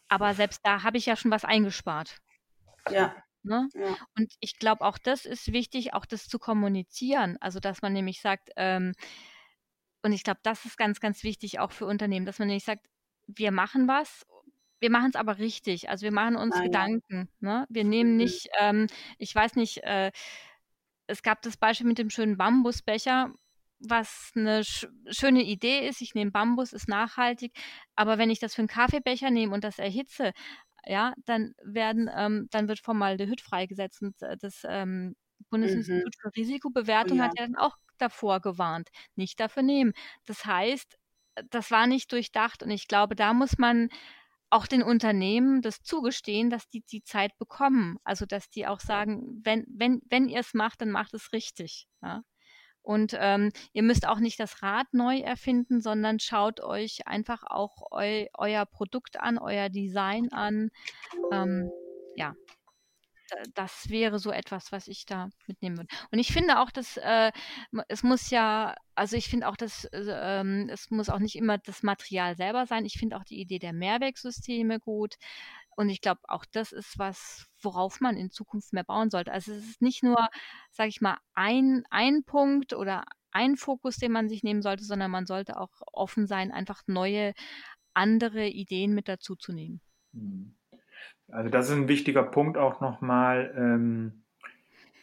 [0.09, 2.19] aber selbst da habe ich ja schon was eingespart.
[2.91, 3.17] Ja.
[3.43, 3.69] Ne?
[3.75, 3.97] Ja.
[4.17, 7.39] Und ich glaube, auch das ist wichtig, auch das zu kommunizieren.
[7.41, 8.93] Also, dass man nämlich sagt, ähm,
[10.03, 12.87] und ich glaube, das ist ganz, ganz wichtig auch für Unternehmen, dass man nämlich sagt,
[13.27, 14.27] wir machen was,
[14.81, 15.89] wir machen es aber richtig.
[15.89, 17.29] Also wir machen uns ah, Gedanken.
[17.41, 17.61] Ja.
[17.61, 17.67] Ne?
[17.69, 18.17] Wir nehmen mhm.
[18.17, 18.87] nicht, ähm,
[19.19, 20.13] ich weiß nicht, äh,
[21.07, 23.33] es gab das Beispiel mit dem schönen Bambusbecher,
[23.81, 26.01] was eine sch schöne Idee ist.
[26.01, 27.53] Ich nehme Bambus, ist nachhaltig,
[27.97, 30.33] aber wenn ich das für einen Kaffeebecher nehme und das erhitze,
[30.85, 35.17] ja, dann werden, ähm, dann wird Formaldehyd freigesetzt und äh, das ähm,
[35.51, 36.21] Bundesinstitut mhm.
[36.21, 37.25] für oh Risikobewertung ja.
[37.25, 39.93] hat ja dann auch davor gewarnt, nicht dafür nehmen.
[40.27, 40.99] Das heißt,
[41.37, 43.89] äh, das war nicht durchdacht und ich glaube, da muss man
[44.51, 47.99] auch den Unternehmen das zugestehen, dass die die Zeit bekommen.
[48.05, 51.87] Also, dass die auch sagen, wenn, wenn, wenn ihr es macht, dann macht es richtig.
[52.03, 52.23] Ja?
[52.81, 57.83] Und ähm, ihr müsst auch nicht das Rad neu erfinden, sondern schaut euch einfach auch
[57.91, 60.71] eu, euer Produkt an, euer Design an.
[61.31, 61.71] Ähm,
[62.17, 62.35] ja,
[63.55, 65.89] das wäre so etwas, was ich da mitnehmen würde.
[66.11, 67.33] Und ich finde auch, dass äh,
[67.89, 71.59] es muss ja, also ich finde auch, dass äh, ähm, es muss auch nicht immer
[71.59, 72.85] das Material selber sein.
[72.85, 75.17] Ich finde auch die Idee der Mehrwegsysteme gut.
[75.77, 79.33] Und ich glaube, auch das ist was, worauf man in Zukunft mehr bauen sollte.
[79.33, 80.29] Also es ist nicht nur,
[80.73, 85.11] sage ich mal, ein, ein Punkt oder ein Fokus, den man sich nehmen sollte, sondern
[85.11, 87.33] man sollte auch offen sein, einfach neue,
[87.95, 89.81] andere Ideen mit dazu zu nehmen.
[90.13, 90.57] Mhm.
[91.31, 93.53] Also das ist ein wichtiger Punkt auch nochmal.
[93.57, 94.25] Ähm,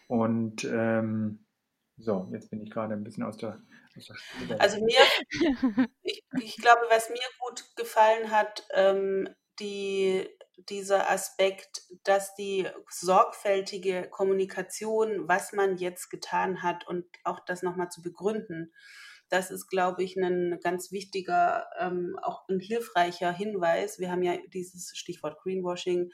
[0.08, 1.46] und ähm,
[1.98, 3.62] so, jetzt bin ich gerade ein bisschen aus der,
[3.96, 4.12] aus
[4.50, 4.62] der.
[4.62, 5.00] Also mir,
[6.02, 9.30] ich, ich, glaube, was mir gut gefallen hat, ähm,
[9.60, 10.28] die,
[10.58, 17.90] dieser Aspekt, dass die sorgfältige Kommunikation, was man jetzt getan hat und auch das nochmal
[17.90, 18.74] zu begründen,
[19.30, 24.00] das ist, glaube ich, ein ganz wichtiger, ähm, auch ein hilfreicher Hinweis.
[24.00, 26.12] Wir haben ja dieses Stichwort Greenwashing,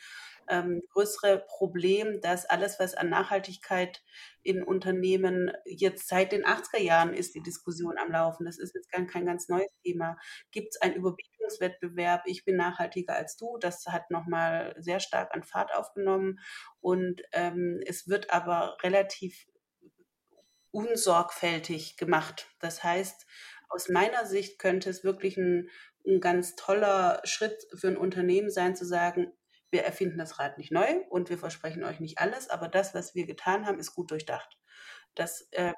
[0.49, 4.01] ähm, größere Problem, dass alles, was an Nachhaltigkeit
[4.43, 8.45] in Unternehmen jetzt seit den 80er Jahren ist, die Diskussion am Laufen.
[8.45, 10.17] Das ist jetzt gar kein ganz neues Thema.
[10.51, 12.23] Gibt es einen Überbietungswettbewerb?
[12.25, 13.57] Ich bin nachhaltiger als du.
[13.59, 16.39] Das hat nochmal sehr stark an Fahrt aufgenommen.
[16.79, 19.45] Und ähm, es wird aber relativ
[20.71, 22.47] unsorgfältig gemacht.
[22.59, 23.25] Das heißt,
[23.69, 25.69] aus meiner Sicht könnte es wirklich ein,
[26.05, 29.31] ein ganz toller Schritt für ein Unternehmen sein, zu sagen,
[29.69, 33.15] wir erfinden das Rad nicht neu und wir versprechen euch nicht alles, aber das, was
[33.15, 34.57] wir getan haben, ist gut durchdacht.
[35.15, 35.73] Das, ähm,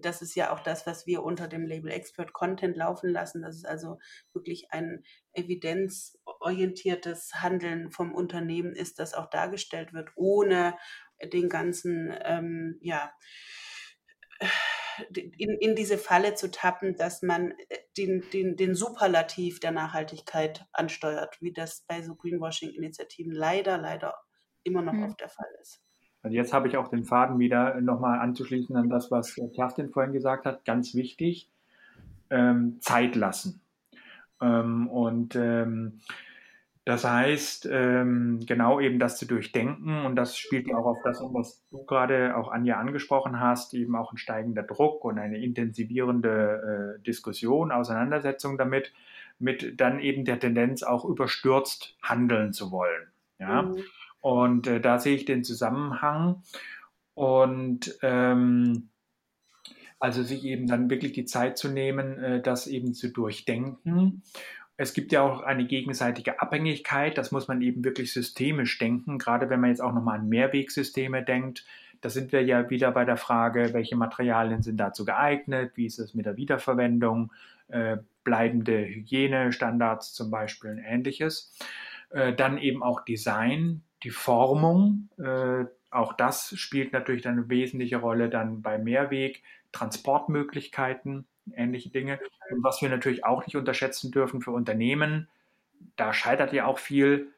[0.00, 3.42] das ist ja auch das, was wir unter dem Label Expert Content laufen lassen.
[3.42, 3.98] Das ist also
[4.32, 10.76] wirklich ein evidenzorientiertes Handeln vom Unternehmen ist, das auch dargestellt wird, ohne
[11.32, 13.12] den ganzen, ähm, ja,
[15.14, 20.66] in, in diese Falle zu tappen, dass man äh, den, den, den Superlativ der Nachhaltigkeit
[20.72, 24.14] ansteuert, wie das bei so Greenwashing-Initiativen leider, leider
[24.62, 25.04] immer noch mhm.
[25.04, 25.82] oft der Fall ist.
[26.22, 30.12] Also jetzt habe ich auch den Faden wieder nochmal anzuschließen an das, was Kerstin vorhin
[30.12, 30.64] gesagt hat.
[30.64, 31.50] Ganz wichtig,
[32.30, 33.60] ähm, Zeit lassen.
[34.40, 36.00] Ähm, und ähm,
[36.86, 41.20] das heißt, ähm, genau eben das zu durchdenken und das spielt ja auch auf das,
[41.20, 46.96] was du gerade auch Anja angesprochen hast, eben auch ein steigender Druck und eine intensivierende
[46.96, 48.92] äh, Diskussion, Auseinandersetzung damit.
[49.40, 53.08] mit dann eben der Tendenz auch überstürzt handeln zu wollen.
[53.40, 53.62] Ja?
[53.62, 53.82] Mhm.
[54.20, 56.42] Und äh, da sehe ich den Zusammenhang.
[57.14, 58.90] Und ähm,
[59.98, 64.22] also sich eben dann wirklich die Zeit zu nehmen, äh, das eben zu durchdenken.
[64.76, 69.48] Es gibt ja auch eine gegenseitige Abhängigkeit, das muss man eben wirklich systemisch denken, gerade
[69.48, 71.64] wenn man jetzt auch nochmal an Mehrwegsysteme denkt.
[72.02, 75.98] Da sind wir ja wieder bei der Frage, welche Materialien sind dazu geeignet, wie ist
[75.98, 77.32] es mit der Wiederverwendung,
[77.68, 81.56] äh, bleibende Hygienestandards zum Beispiel und ähnliches.
[82.10, 88.28] Äh, dann eben auch Design, die Formung, äh, auch das spielt natürlich eine wesentliche Rolle
[88.28, 92.18] dann bei Mehrweg, Transportmöglichkeiten, ähnliche Dinge.
[92.50, 95.28] Und was wir natürlich auch nicht unterschätzen dürfen für Unternehmen,
[95.96, 97.32] da scheitert ja auch viel,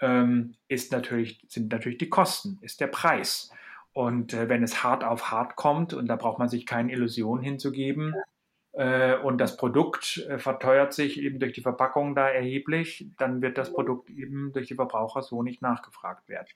[0.00, 3.50] ähm, ist natürlich, sind natürlich die Kosten, ist der Preis.
[3.92, 7.40] Und äh, wenn es hart auf hart kommt, und da braucht man sich keine Illusion
[7.40, 8.14] hinzugeben,
[8.72, 13.58] äh, und das Produkt äh, verteuert sich eben durch die Verpackung da erheblich, dann wird
[13.58, 16.48] das Produkt eben durch die Verbraucher so nicht nachgefragt werden.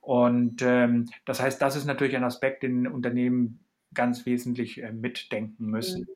[0.00, 3.60] Und ähm, das heißt, das ist natürlich ein Aspekt, den Unternehmen
[3.94, 6.06] ganz wesentlich äh, mitdenken müssen.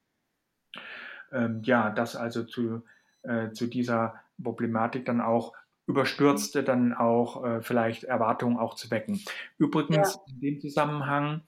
[1.32, 2.82] Ähm, ja, das also zu,
[3.22, 5.54] äh, zu dieser Problematik dann auch
[5.86, 9.20] überstürzte dann auch äh, vielleicht Erwartungen auch zu wecken.
[9.58, 10.20] Übrigens ja.
[10.32, 11.42] in dem Zusammenhang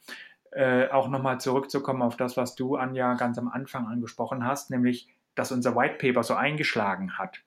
[0.50, 5.08] äh, auch nochmal zurückzukommen auf das, was du, Anja, ganz am Anfang angesprochen hast, nämlich,
[5.34, 7.38] dass unser White Paper so eingeschlagen hat.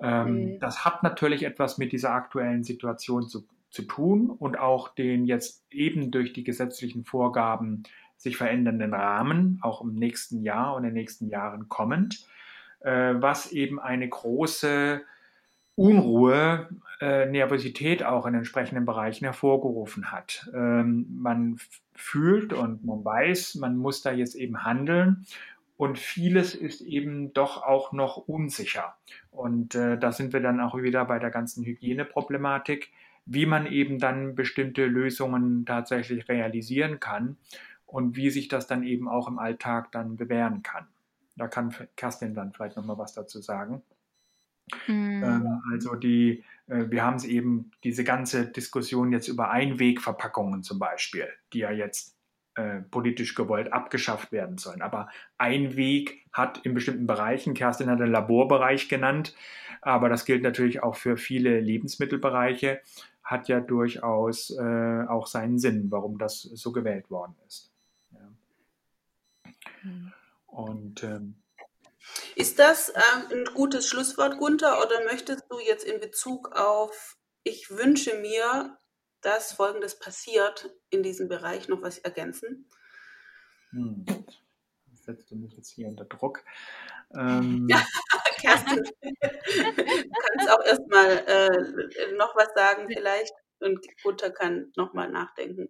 [0.00, 0.58] Ähm, mhm.
[0.58, 5.64] Das hat natürlich etwas mit dieser aktuellen Situation zu, zu tun und auch den jetzt
[5.70, 7.84] eben durch die gesetzlichen Vorgaben
[8.16, 12.26] sich verändernden Rahmen, auch im nächsten Jahr und in den nächsten Jahren kommend,
[12.80, 15.02] äh, was eben eine große
[15.74, 20.50] Unruhe, äh, Nervosität auch in entsprechenden Bereichen hervorgerufen hat.
[20.54, 21.58] Ähm, man
[21.94, 25.26] fühlt und man weiß, man muss da jetzt eben handeln
[25.76, 28.96] und vieles ist eben doch auch noch unsicher.
[29.30, 32.90] Und äh, da sind wir dann auch wieder bei der ganzen Hygieneproblematik,
[33.26, 37.36] wie man eben dann bestimmte Lösungen tatsächlich realisieren kann
[37.86, 40.86] und wie sich das dann eben auch im Alltag dann bewähren kann.
[41.36, 43.82] Da kann Kerstin dann vielleicht nochmal was dazu sagen.
[44.86, 45.62] Mhm.
[45.72, 51.28] Also die, äh, wir haben es eben, diese ganze Diskussion jetzt über Einwegverpackungen zum Beispiel,
[51.52, 52.16] die ja jetzt
[52.56, 54.82] äh, politisch gewollt abgeschafft werden sollen.
[54.82, 55.08] Aber
[55.38, 59.36] Einweg hat in bestimmten Bereichen, Kerstin hat den Laborbereich genannt,
[59.82, 62.80] aber das gilt natürlich auch für viele Lebensmittelbereiche,
[63.22, 67.75] hat ja durchaus äh, auch seinen Sinn, warum das so gewählt worden ist.
[69.86, 70.12] Mhm.
[70.46, 71.42] Und ähm,
[72.34, 77.70] ist das ähm, ein gutes Schlusswort, Gunther, oder möchtest du jetzt in Bezug auf ich
[77.70, 78.76] wünsche mir,
[79.20, 82.68] dass Folgendes passiert in diesem Bereich noch was ergänzen?
[83.70, 84.04] Hm.
[84.90, 86.44] Das setzt du mich jetzt hier unter Druck.
[87.14, 87.86] Ähm, ja,
[88.40, 95.68] Kerstin, du kannst auch erstmal äh, noch was sagen vielleicht und Gunther kann nochmal nachdenken.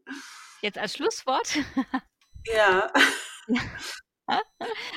[0.63, 1.59] Jetzt als Schlusswort?
[2.47, 2.91] ja.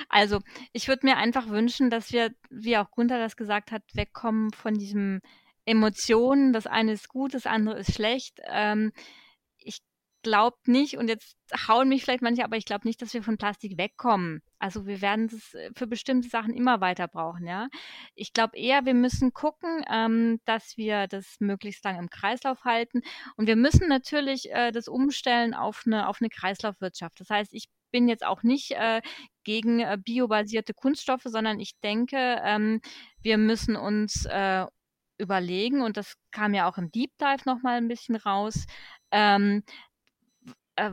[0.09, 0.39] Also,
[0.73, 4.73] ich würde mir einfach wünschen, dass wir, wie auch Gunther das gesagt hat, wegkommen von
[4.75, 5.21] diesem
[5.65, 6.53] Emotionen.
[6.53, 8.39] Das eine ist gut, das andere ist schlecht.
[8.47, 8.91] Ähm,
[9.57, 9.79] ich
[10.23, 13.37] glaube nicht, und jetzt hauen mich vielleicht manche, aber ich glaube nicht, dass wir von
[13.37, 14.41] Plastik wegkommen.
[14.57, 17.69] Also wir werden es äh, für bestimmte Sachen immer weiter brauchen, ja.
[18.15, 23.01] Ich glaube eher, wir müssen gucken, ähm, dass wir das möglichst lang im Kreislauf halten.
[23.37, 27.19] Und wir müssen natürlich äh, das umstellen auf eine, auf eine Kreislaufwirtschaft.
[27.19, 29.01] Das heißt, ich bin jetzt auch nicht äh,
[29.43, 32.81] gegen äh, biobasierte Kunststoffe, sondern ich denke, ähm,
[33.21, 34.65] wir müssen uns äh,
[35.17, 38.65] überlegen, und das kam ja auch im Deep Dive nochmal ein bisschen raus,
[39.11, 39.63] ähm,
[40.75, 40.91] äh,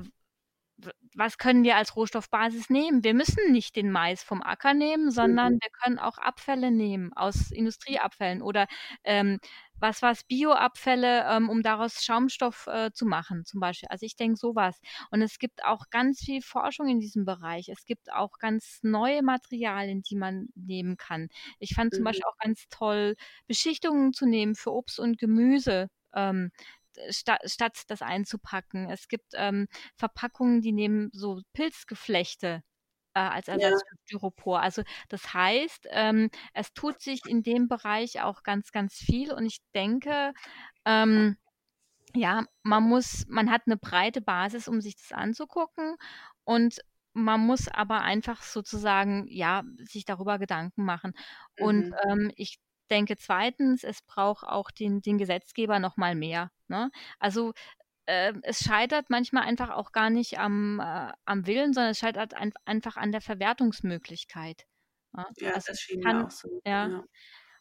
[1.15, 3.03] was können wir als Rohstoffbasis nehmen?
[3.03, 5.59] Wir müssen nicht den Mais vom Acker nehmen, sondern mhm.
[5.63, 8.67] wir können auch Abfälle nehmen aus Industrieabfällen oder
[9.05, 9.39] ähm,
[9.81, 13.89] was was Bioabfälle, ähm, um daraus Schaumstoff äh, zu machen, zum Beispiel.
[13.89, 14.79] Also ich denke sowas.
[15.11, 17.69] Und es gibt auch ganz viel Forschung in diesem Bereich.
[17.69, 21.29] Es gibt auch ganz neue Materialien, die man nehmen kann.
[21.59, 21.97] Ich fand mhm.
[21.97, 23.15] zum Beispiel auch ganz toll,
[23.47, 25.89] Beschichtungen zu nehmen für Obst und Gemüse.
[26.15, 26.51] Ähm,
[27.11, 28.89] statt, statt das einzupacken.
[28.91, 32.63] Es gibt ähm, Verpackungen, die nehmen so Pilzgeflechte
[33.17, 33.89] äh, als Ersatz ja.
[33.89, 34.61] für Styropor.
[34.61, 39.47] Also das heißt, ähm, es tut sich in dem Bereich auch ganz, ganz viel und
[39.47, 40.35] ich denke,
[40.85, 41.39] ähm,
[42.15, 45.97] ja, man muss, man hat eine breite Basis, um sich das anzugucken
[46.45, 46.81] und
[47.15, 51.15] man muss aber einfach sozusagen, ja, sich darüber Gedanken machen.
[51.59, 51.95] Und mhm.
[52.07, 52.59] ähm, ich
[52.91, 56.51] denke zweitens, es braucht auch den, den Gesetzgeber noch mal mehr.
[56.69, 56.91] Ne?
[57.19, 57.55] Also
[58.07, 62.35] äh, es scheitert manchmal einfach auch gar nicht am, äh, am Willen, sondern es scheitert
[62.35, 64.67] ein, einfach an der Verwertungsmöglichkeit.
[65.39, 66.61] Ja, also das schien kann, auch so.
[66.65, 66.89] Ja.
[66.89, 67.05] ja.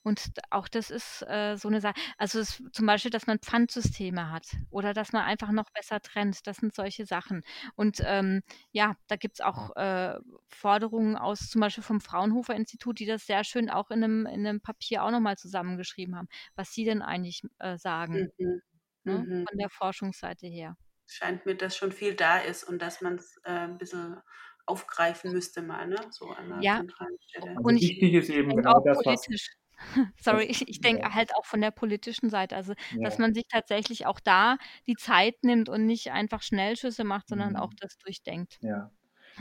[0.03, 1.95] Und auch das ist äh, so eine Sache.
[2.19, 6.45] Also es, zum Beispiel, dass man Pfandsysteme hat oder dass man einfach noch besser trennt.
[6.45, 7.41] Das sind solche Sachen.
[7.73, 12.99] Und ähm, ja, da gibt es auch äh, Forderungen aus zum Beispiel vom Fraunhofer Institut,
[12.99, 16.71] die das sehr schön auch in einem, in einem Papier auch nochmal zusammengeschrieben haben, was
[16.71, 18.31] sie denn eigentlich äh, sagen.
[18.37, 18.61] Mhm.
[19.05, 19.19] Ne?
[19.19, 19.45] Mhm.
[19.47, 20.77] Von der Forschungsseite her.
[21.07, 24.17] Scheint mir, dass schon viel da ist und dass man es äh, ein bisschen
[24.65, 25.97] aufgreifen müsste mal, ne?
[26.09, 26.77] So an der ja.
[26.77, 27.49] zentralen Stelle.
[27.49, 29.49] Also und wichtig ist eben genau das, politisch.
[29.51, 29.65] was
[30.17, 33.03] Sorry, ich, ich denke halt auch von der politischen Seite, also ja.
[33.03, 37.51] dass man sich tatsächlich auch da die Zeit nimmt und nicht einfach Schnellschüsse macht, sondern
[37.51, 37.55] mhm.
[37.57, 38.57] auch das durchdenkt.
[38.61, 38.89] Ja,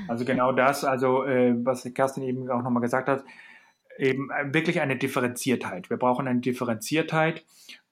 [0.08, 3.24] also genau das, also äh, was Kerstin eben auch nochmal gesagt hat,
[3.96, 5.90] eben äh, wirklich eine Differenziertheit.
[5.90, 7.44] Wir brauchen eine Differenziertheit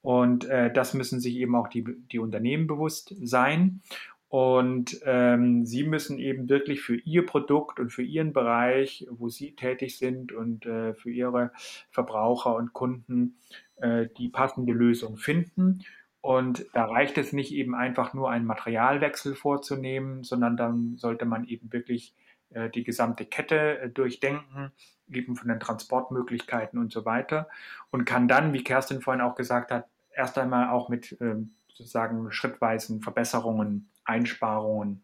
[0.03, 3.81] und äh, das müssen sich eben auch die, die Unternehmen bewusst sein.
[4.29, 9.55] Und ähm, sie müssen eben wirklich für ihr Produkt und für ihren Bereich, wo sie
[9.55, 11.53] tätig sind und äh, für ihre
[11.91, 13.37] Verbraucher und Kunden
[13.77, 15.85] äh, die passende Lösung finden.
[16.23, 21.45] Und da reicht es nicht eben einfach nur einen Materialwechsel vorzunehmen, sondern dann sollte man
[21.45, 22.15] eben wirklich
[22.55, 24.73] äh, die gesamte Kette äh, durchdenken,
[25.13, 27.49] eben von den Transportmöglichkeiten und so weiter.
[27.91, 32.31] Und kann dann, wie Kerstin vorhin auch gesagt hat, erst einmal auch mit ähm, sozusagen
[32.33, 35.03] schrittweisen Verbesserungen Einsparungen,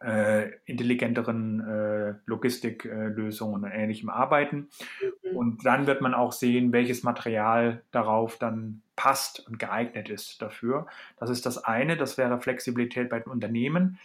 [0.00, 4.68] äh, intelligenteren äh, Logistiklösungen und ähnlichem arbeiten.
[5.02, 5.36] Mhm.
[5.36, 10.86] Und dann wird man auch sehen, welches Material darauf dann passt und geeignet ist dafür.
[11.18, 13.98] Das ist das eine, das wäre Flexibilität bei den Unternehmen.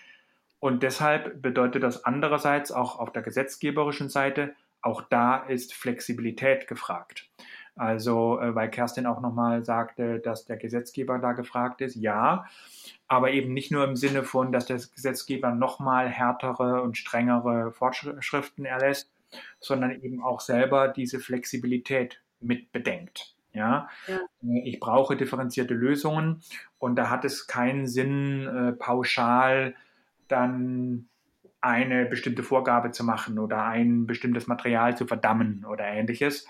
[0.59, 7.30] Und deshalb bedeutet das andererseits auch auf der gesetzgeberischen Seite, auch da ist Flexibilität gefragt.
[7.76, 11.95] Also, äh, weil Kerstin auch nochmal sagte, dass der Gesetzgeber da gefragt ist.
[11.95, 12.45] Ja,
[13.07, 18.65] aber eben nicht nur im Sinne von, dass der Gesetzgeber nochmal härtere und strengere Vorschriften
[18.65, 19.11] erlässt,
[19.59, 23.36] sondern eben auch selber diese Flexibilität mit bedenkt.
[23.53, 24.19] Ja, ja.
[24.63, 26.41] ich brauche differenzierte Lösungen
[26.80, 29.76] und da hat es keinen Sinn, äh, pauschal
[30.28, 31.07] dann
[31.61, 36.47] eine bestimmte Vorgabe zu machen oder ein bestimmtes Material zu verdammen oder ähnliches,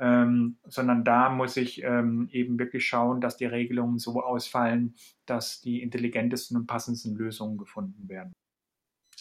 [0.00, 5.60] ähm, sondern da muss ich ähm, eben wirklich schauen, dass die Regelungen so ausfallen, dass
[5.60, 8.32] die intelligentesten und passendsten Lösungen gefunden werden.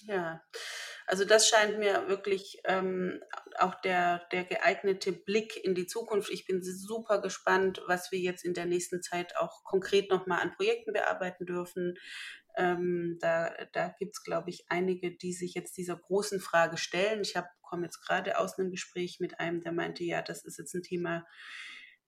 [0.03, 0.41] Ja,
[1.11, 3.19] also das scheint mir wirklich ähm,
[3.59, 6.31] auch der, der geeignete Blick in die Zukunft.
[6.31, 10.53] Ich bin super gespannt, was wir jetzt in der nächsten Zeit auch konkret nochmal an
[10.53, 11.95] Projekten bearbeiten dürfen.
[12.61, 17.21] Ähm, da da gibt es, glaube ich, einige, die sich jetzt dieser großen Frage stellen.
[17.21, 20.75] Ich komme jetzt gerade aus einem Gespräch mit einem, der meinte, ja, das ist jetzt
[20.75, 21.25] ein Thema,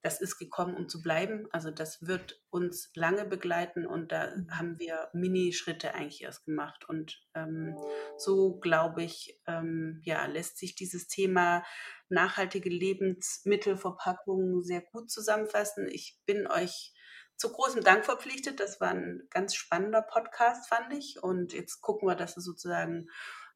[0.04, 1.48] das ist gekommen, um zu bleiben.
[1.52, 4.48] Also das wird uns lange begleiten und da mhm.
[4.52, 6.88] haben wir Mini-Schritte eigentlich erst gemacht.
[6.88, 7.76] Und ähm,
[8.18, 11.64] so, glaube ich, ähm, ja, lässt sich dieses Thema
[12.10, 15.88] nachhaltige Lebensmittelverpackungen sehr gut zusammenfassen.
[15.88, 16.93] Ich bin euch
[17.38, 18.60] zu großem Dank verpflichtet.
[18.60, 21.22] Das war ein ganz spannender Podcast, fand ich.
[21.22, 23.10] Und jetzt gucken wir, dass es sozusagen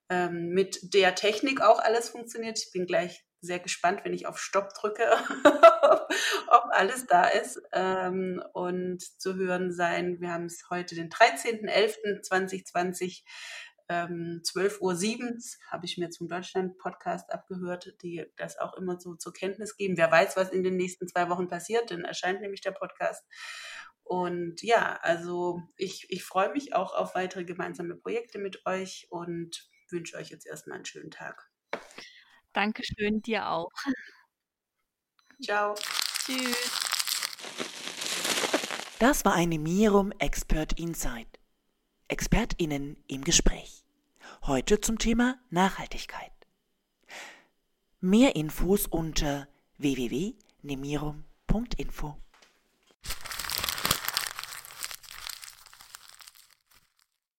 [0.09, 2.59] ähm, mit der Technik auch alles funktioniert.
[2.59, 5.03] Ich bin gleich sehr gespannt, wenn ich auf Stopp drücke,
[6.47, 10.19] ob alles da ist ähm, und zu hören sein.
[10.19, 13.23] Wir haben es heute den 13.11.2020
[13.89, 15.37] ähm, 12.07 Uhr
[15.71, 19.97] habe ich mir zum Deutschland-Podcast abgehört, die das auch immer so zur Kenntnis geben.
[19.97, 23.25] Wer weiß, was in den nächsten zwei Wochen passiert, dann erscheint nämlich der Podcast.
[24.03, 29.69] Und ja, also ich, ich freue mich auch auf weitere gemeinsame Projekte mit euch und
[29.89, 31.49] wünsche euch jetzt erstmal einen schönen Tag.
[32.53, 33.71] Dankeschön, dir auch.
[35.43, 35.75] Ciao.
[36.25, 36.87] Tschüss.
[38.99, 41.36] Das war eine Mirum Expert Insight.
[42.09, 43.85] ExpertInnen im Gespräch.
[44.43, 46.31] Heute zum Thema Nachhaltigkeit.
[47.99, 49.47] Mehr Infos unter
[49.77, 52.17] www.nemirum.info.